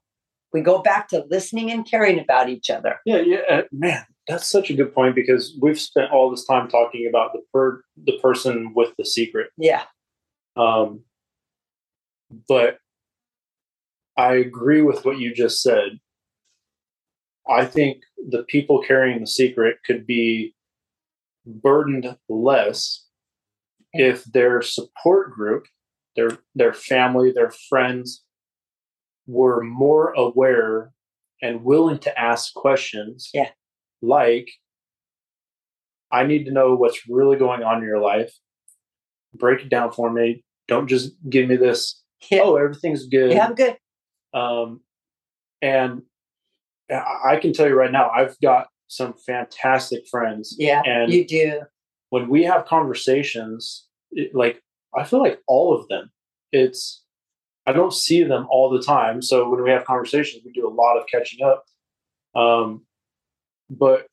we 0.54 0.62
go 0.62 0.82
back 0.82 1.10
to 1.10 1.26
listening 1.30 1.72
and 1.72 1.90
caring 1.90 2.20
about 2.20 2.50
each 2.50 2.70
other. 2.70 2.98
Yeah, 3.06 3.20
yeah, 3.20 3.42
uh, 3.50 3.62
man, 3.72 4.06
that's 4.28 4.48
such 4.48 4.70
a 4.70 4.74
good 4.74 4.94
point 4.94 5.16
because 5.16 5.58
we've 5.62 5.80
spent 5.80 6.12
all 6.12 6.30
this 6.30 6.46
time 6.46 6.68
talking 6.68 7.08
about 7.10 7.34
the 7.34 7.42
per 7.54 7.82
the 8.04 8.18
person 8.20 8.74
with 8.76 8.94
the 8.98 9.06
secret. 9.06 9.50
yeah 9.58 9.84
Um, 10.56 11.02
but 12.48 12.80
I 14.18 14.36
agree 14.36 14.82
with 14.82 15.06
what 15.06 15.20
you 15.20 15.34
just 15.34 15.62
said. 15.62 16.00
I 17.50 17.66
think 17.66 18.02
the 18.30 18.44
people 18.44 18.84
carrying 18.86 19.22
the 19.22 19.28
secret 19.28 19.78
could 19.86 20.06
be 20.06 20.54
burdened 21.46 22.18
less 22.28 23.06
if 23.94 24.26
their 24.26 24.62
support 24.62 25.32
group, 25.32 25.66
their 26.16 26.38
their 26.56 26.74
family, 26.74 27.32
their 27.32 27.52
friends 27.70 28.24
were 29.28 29.64
more 29.64 30.12
aware 30.14 30.92
and 31.42 31.64
willing 31.64 32.00
to 32.00 32.20
ask 32.20 32.54
questions. 32.54 33.30
Yeah. 33.34 33.50
Like 34.02 34.50
I 36.12 36.26
need 36.26 36.46
to 36.46 36.52
know 36.52 36.76
what's 36.76 37.08
really 37.10 37.38
going 37.38 37.64
on 37.64 37.80
in 37.80 37.84
your 37.84 38.00
life. 38.00 38.34
Break 39.34 39.62
it 39.62 39.70
down 39.70 39.92
for 39.92 40.12
me. 40.12 40.44
Don't 40.68 40.88
just 40.88 41.12
give 41.30 41.48
me 41.48 41.56
this, 41.56 42.02
yeah, 42.32 42.42
oh, 42.44 42.56
everything's 42.56 43.06
good. 43.08 43.32
yeah 43.32 43.46
i'm 43.46 43.56
good 43.56 43.78
Um, 44.34 44.82
and 45.62 46.02
I 46.90 47.36
can 47.42 47.52
tell 47.54 47.68
you 47.68 47.76
right 47.76 47.92
now, 47.92 48.10
I've 48.10 48.40
got 48.42 48.68
some 48.88 49.14
fantastic 49.26 50.08
friends. 50.10 50.56
yeah 50.58 50.82
And 50.86 51.12
you 51.12 51.26
do 51.26 51.62
when 52.10 52.30
we 52.30 52.44
have 52.44 52.66
conversations, 52.66 53.86
it, 54.12 54.34
like 54.34 54.62
I 54.98 55.04
feel 55.04 55.20
like 55.22 55.40
all 55.48 55.78
of 55.78 55.88
them, 55.90 56.10
it's 56.54 57.04
I 57.66 57.74
don't 57.74 57.94
see 57.94 58.24
them 58.24 58.48
all 58.50 58.70
the 58.70 58.82
time. 58.82 59.22
So 59.22 59.50
when 59.50 59.62
we 59.62 59.70
have 59.72 59.84
conversations, 59.84 60.42
we 60.46 60.54
do 60.54 60.66
a 60.68 60.72
lot 60.74 60.98
of 60.98 61.04
catching 61.12 61.46
up. 61.46 61.66
Um, 62.34 62.86
but 63.70 64.08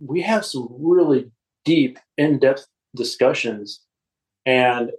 we 0.00 0.22
have 0.22 0.44
some 0.44 0.68
really 0.78 1.30
deep, 1.64 1.98
in-depth 2.18 2.66
discussions, 2.94 3.80
and 4.46 4.90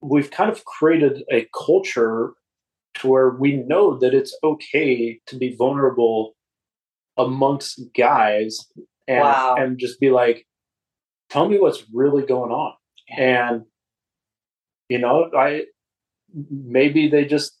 we've 0.00 0.30
kind 0.30 0.50
of 0.50 0.64
created 0.64 1.22
a 1.30 1.46
culture 1.66 2.32
to 2.94 3.08
where 3.08 3.30
we 3.30 3.56
know 3.56 3.96
that 3.98 4.14
it's 4.14 4.36
okay 4.44 5.20
to 5.26 5.36
be 5.36 5.54
vulnerable 5.56 6.34
amongst 7.16 7.80
guys 7.96 8.58
and 9.08 9.20
Wow. 9.20 9.56
and 9.58 9.78
just 9.78 10.00
be 10.00 10.10
like 10.10 10.46
tell 11.30 11.48
me 11.48 11.58
what's 11.58 11.84
really 11.92 12.24
going 12.24 12.50
on. 12.52 12.74
And 13.16 13.62
you 14.88 14.98
know 14.98 15.30
i 15.36 15.64
maybe 16.50 17.08
they 17.08 17.24
just 17.24 17.58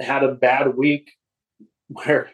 had 0.00 0.22
a 0.24 0.34
bad 0.34 0.76
week 0.76 1.10
where 1.88 2.30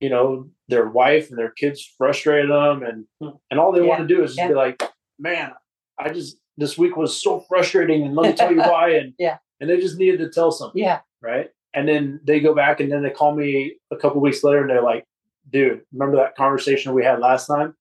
you 0.00 0.08
know 0.08 0.48
their 0.68 0.88
wife 0.88 1.30
and 1.30 1.38
their 1.38 1.50
kids 1.50 1.82
frustrated 1.98 2.50
them 2.50 2.82
and 2.82 3.04
Hmm. 3.20 3.36
and 3.50 3.60
all 3.60 3.72
they 3.72 3.82
want 3.82 4.06
to 4.06 4.14
do 4.14 4.22
is 4.24 4.36
Yeah. 4.36 4.48
be 4.48 4.54
like 4.54 4.82
man 5.18 5.52
i 5.98 6.10
just 6.10 6.38
this 6.56 6.76
week 6.78 6.96
was 6.96 7.20
so 7.22 7.40
frustrating 7.48 8.02
and 8.02 8.14
let 8.14 8.30
me 8.30 8.36
tell 8.36 8.50
you 8.52 8.58
why 8.72 8.90
and 8.90 9.14
Yeah. 9.18 9.38
and 9.60 9.68
they 9.70 9.78
just 9.80 9.98
needed 9.98 10.18
to 10.20 10.30
tell 10.30 10.50
something 10.50 10.82
yeah 10.82 11.00
right? 11.22 11.50
And 11.74 11.86
then 11.88 12.18
they 12.24 12.40
go 12.40 12.54
back 12.54 12.80
and 12.80 12.90
then 12.90 13.02
they 13.02 13.10
call 13.10 13.32
me 13.36 13.76
a 13.92 13.96
couple 13.96 14.20
weeks 14.20 14.42
later 14.42 14.62
and 14.62 14.70
they're 14.70 14.82
like, 14.82 15.04
dude, 15.50 15.82
remember 15.92 16.16
that 16.16 16.34
conversation 16.34 16.94
we 16.94 17.04
had 17.04 17.20
last 17.20 17.46
time? 17.46 17.76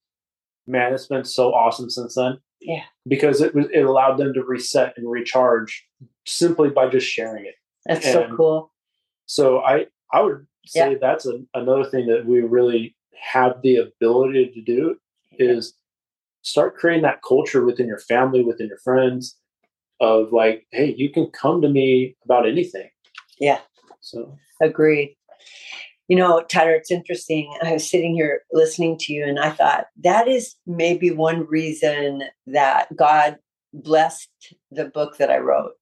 Man, 0.67 0.93
it's 0.93 1.07
been 1.07 1.23
so 1.25 1.53
awesome 1.55 1.89
since 1.89 2.13
then. 2.15 2.37
Yeah. 2.61 2.83
Because 3.07 3.41
it 3.41 3.55
was 3.55 3.65
it 3.73 3.81
allowed 3.85 4.17
them 4.17 4.33
to 4.33 4.43
reset 4.43 4.93
and 4.97 5.09
recharge 5.09 5.87
simply 6.27 6.69
by 6.69 6.87
just 6.89 7.07
sharing 7.07 7.45
it. 7.45 7.55
that's 7.85 8.05
so 8.11 8.27
cool 8.35 8.71
So 9.25 9.59
I 9.61 9.87
I 10.11 10.21
would 10.21 10.45
say 10.69 10.97
that's 10.99 11.25
a, 11.25 11.39
another 11.53 11.85
thing 11.85 12.07
that 12.07 12.25
we 12.25 12.41
really 12.41 12.95
have 13.21 13.61
the 13.61 13.77
ability 13.77 14.51
to 14.53 14.61
do 14.61 14.97
is 15.37 15.73
start 16.41 16.75
creating 16.75 17.03
that 17.03 17.21
culture 17.27 17.65
within 17.65 17.87
your 17.87 17.99
family, 17.99 18.43
within 18.43 18.67
your 18.67 18.79
friends 18.79 19.35
of 19.99 20.31
like, 20.31 20.65
hey, 20.71 20.93
you 20.97 21.09
can 21.11 21.27
come 21.27 21.61
to 21.61 21.69
me 21.69 22.15
about 22.23 22.47
anything. 22.47 22.89
Yeah. 23.39 23.59
So 23.99 24.37
Agreed. 24.61 25.15
You 26.07 26.15
know, 26.15 26.41
Tyler, 26.49 26.73
it's 26.73 26.91
interesting. 26.91 27.53
I 27.61 27.73
was 27.73 27.89
sitting 27.89 28.15
here 28.15 28.41
listening 28.51 28.97
to 29.01 29.13
you, 29.13 29.23
and 29.23 29.39
I 29.39 29.51
thought 29.51 29.85
that 30.01 30.27
is 30.27 30.55
maybe 30.65 31.11
one 31.11 31.45
reason 31.45 32.23
that 32.47 32.95
God 32.95 33.37
blessed 33.73 34.27
the 34.71 34.85
book 34.85 35.17
that 35.17 35.29
I 35.29 35.37
wrote 35.37 35.73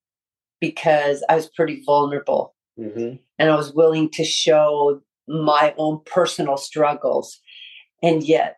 because 0.59 1.23
I 1.29 1.35
was 1.35 1.49
pretty 1.49 1.81
vulnerable 1.85 2.55
mhm. 2.77 3.19
and 3.39 3.49
I 3.49 3.55
was 3.55 3.73
willing 3.73 4.09
to 4.11 4.23
show 4.23 5.01
my 5.27 5.73
own 5.77 6.01
personal 6.05 6.57
struggles. 6.57 7.39
And 8.01 8.23
yet, 8.23 8.57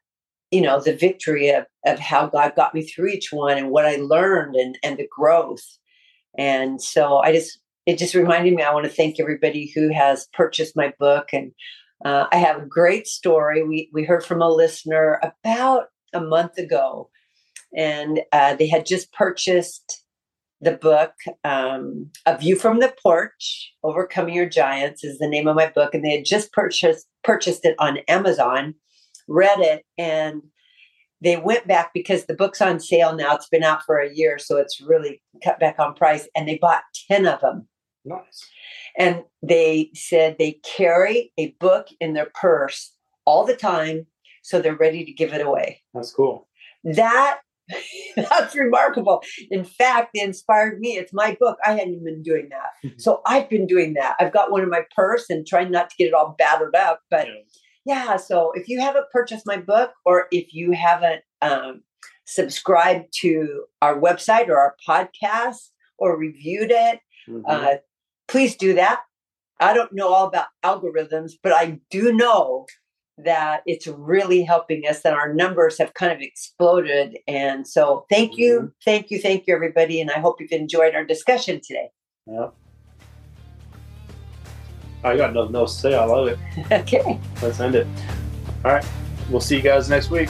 you 0.51 0.62
know, 0.62 0.79
the 0.79 0.95
victory 0.95 1.49
of, 1.49 1.65
of 1.86 1.99
how 1.99 2.27
God 2.27 2.55
got 2.55 2.73
me 2.73 2.84
through 2.84 3.08
each 3.08 3.32
one 3.32 3.58
and 3.58 3.69
what 3.69 3.86
I 3.86 3.95
learned 3.95 4.55
and, 4.55 4.77
and 4.84 4.97
the 4.97 5.08
growth. 5.15 5.63
And 6.38 6.82
so 6.82 7.17
I 7.17 7.32
just, 7.32 7.60
it 7.86 7.97
just 7.97 8.13
reminded 8.13 8.53
me, 8.53 8.63
I 8.63 8.73
want 8.73 8.86
to 8.86 8.91
thank 8.91 9.19
everybody 9.19 9.71
who 9.73 9.91
has 9.93 10.27
purchased 10.34 10.75
my 10.75 10.93
book. 10.99 11.29
And 11.34 11.51
uh, 12.05 12.25
I 12.32 12.38
have 12.38 12.62
a 12.62 12.65
great 12.65 13.08
story. 13.08 13.63
We, 13.63 13.89
we 13.93 14.03
heard 14.03 14.25
from 14.25 14.41
a 14.41 14.49
listener 14.49 15.19
about 15.23 15.86
a 16.13 16.21
month 16.21 16.58
ago, 16.58 17.10
and 17.75 18.21
uh, 18.32 18.55
they 18.55 18.67
had 18.67 18.86
just 18.86 19.12
purchased 19.13 20.03
the 20.62 20.74
book 20.74 21.13
um, 21.43 22.10
a 22.26 22.38
view 22.38 22.56
from 22.56 22.80
the 22.80 22.93
porch 23.02 23.74
overcoming 23.84 24.34
your 24.36 24.50
giants 24.50 25.04
is 25.04 25.17
the 25.17 25.28
name 25.28 25.48
of 25.48 25.56
my 25.56 25.69
book 25.69 25.93
and 25.93 26.04
they 26.04 26.12
had 26.17 26.26
just 26.26 26.52
purchased 26.52 27.08
purchased 27.24 27.65
it 27.65 27.76
on 27.80 27.98
amazon 28.08 28.74
read 29.28 29.60
it 29.60 29.86
and 29.98 30.41
they 31.22 31.36
went 31.38 31.67
back 31.67 31.91
because 31.93 32.26
the 32.26 32.34
book's 32.34 32.62
on 32.62 32.80
sale 32.80 33.15
now 33.15 33.36
it's 33.36 33.50
been 33.50 33.63
out 33.63 33.84
for 33.86 33.98
a 34.00 34.13
year 34.13 34.38
so 34.38 34.58
it's 34.58 34.82
really 34.82 35.22
cut 35.43 35.60
back 35.60 35.78
on 35.80 35.93
price 35.93 36.28
and 36.36 36.48
they 36.48 36.58
bought 36.58 36.84
10 37.10 37.26
of 37.28 37.41
them 37.41 37.67
Nice. 38.06 38.45
and 38.98 39.24
they 39.43 39.91
said 39.93 40.38
they 40.38 40.54
carry 40.63 41.32
a 41.38 41.52
book 41.60 41.88
in 42.00 42.13
their 42.13 42.32
purse 42.34 42.93
all 43.26 43.45
the 43.45 43.56
time 43.56 44.08
so 44.41 44.62
they're 44.62 44.76
ready 44.76 45.04
to 45.06 45.12
give 45.12 45.34
it 45.34 45.45
away 45.45 45.82
That's 45.93 46.12
cool. 46.12 46.48
that 46.84 47.39
that's 48.15 48.55
remarkable. 48.55 49.21
In 49.51 49.63
fact 49.63 50.12
they 50.13 50.21
inspired 50.21 50.79
me. 50.79 50.97
It's 50.97 51.13
my 51.13 51.38
book. 51.39 51.58
I 51.65 51.73
hadn't 51.73 52.03
been 52.03 52.21
doing 52.23 52.49
that. 52.49 52.91
So 52.97 53.21
i've 53.25 53.49
been 53.49 53.67
doing 53.67 53.93
that. 53.95 54.15
I've 54.19 54.34
got 54.34 54.51
one 54.51 54.63
in 54.63 54.69
my 54.69 54.84
purse 54.95 55.25
and 55.29 55.45
trying 55.45 55.71
not 55.71 55.89
to 55.89 55.95
get 55.97 56.08
it 56.08 56.13
all 56.13 56.36
battered 56.38 56.75
up 56.75 57.01
but 57.10 57.27
Yeah. 57.27 57.34
yeah 57.86 58.17
so 58.17 58.51
if 58.55 58.67
you 58.69 58.79
haven't 58.82 59.05
purchased 59.12 59.45
my 59.45 59.58
book 59.58 59.91
or 60.05 60.27
if 60.32 60.53
you 60.53 60.71
haven't 60.71 61.21
um, 61.41 61.82
subscribed 62.25 63.05
to 63.21 63.63
our 63.82 63.99
website 63.99 64.47
or 64.49 64.58
our 64.58 64.75
podcast 64.88 65.69
or 65.97 66.17
reviewed 66.17 66.71
it 66.71 66.99
Mhm. 67.27 67.43
uh, 67.47 67.77
please 68.27 68.55
do 68.55 68.73
that. 68.75 69.01
I 69.60 69.73
don't 69.73 69.91
know 69.93 70.08
all 70.13 70.27
about 70.27 70.47
algorithms 70.63 71.34
but 71.43 71.51
i 71.51 71.79
do 71.91 72.13
know 72.13 72.65
that 73.25 73.62
it's 73.65 73.88
really 73.88 74.43
helping 74.43 74.84
us 74.88 75.03
and 75.03 75.15
our 75.15 75.34
numbers 75.34 75.77
have 75.77 75.93
kind 75.93 76.12
of 76.12 76.19
exploded 76.21 77.17
and 77.27 77.67
so 77.67 78.05
thank 78.10 78.38
you 78.38 78.60
mm-hmm. 78.60 78.67
thank 78.86 79.12
you 79.12 79.21
thank 79.21 79.45
you 79.47 79.55
everybody 79.55 79.99
and 79.99 80.12
i 80.12 80.19
hope 80.19 80.39
you've 80.39 80.51
enjoyed 80.51 80.95
our 80.95 81.05
discussion 81.05 81.60
today 81.65 81.89
yeah. 82.27 82.49
I 85.03 85.15
got 85.15 85.34
nothing 85.34 85.55
else 85.55 85.75
to 85.75 85.82
say. 85.82 85.95
I 85.95 86.03
love 86.03 86.27
it. 86.27 86.39
okay 86.71 87.19
Let's 87.41 87.60
end 87.60 87.75
it. 87.75 87.88
All 88.65 88.73
right. 88.73 88.86
We'll 89.29 89.39
see 89.39 89.55
you 89.55 89.62
guys 89.62 89.89
next 89.89 90.10
week. 90.10 90.29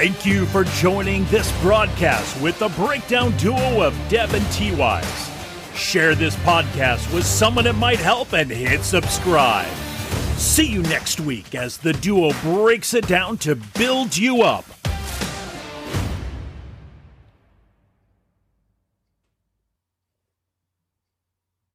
Thank 0.00 0.24
you 0.24 0.46
for 0.46 0.64
joining 0.64 1.26
this 1.26 1.52
broadcast 1.60 2.40
with 2.40 2.58
the 2.58 2.70
breakdown 2.70 3.36
duo 3.36 3.82
of 3.82 3.94
Deb 4.08 4.32
and 4.32 4.50
T 4.50 4.74
Wise. 4.74 5.30
Share 5.74 6.14
this 6.14 6.34
podcast 6.36 7.12
with 7.12 7.26
someone 7.26 7.66
it 7.66 7.74
might 7.74 7.98
help 7.98 8.32
and 8.32 8.50
hit 8.50 8.80
subscribe. 8.80 9.68
See 10.38 10.64
you 10.64 10.80
next 10.84 11.20
week 11.20 11.54
as 11.54 11.76
the 11.76 11.92
duo 11.92 12.32
breaks 12.40 12.94
it 12.94 13.06
down 13.06 13.36
to 13.38 13.56
build 13.56 14.16
you 14.16 14.40
up. 14.40 14.64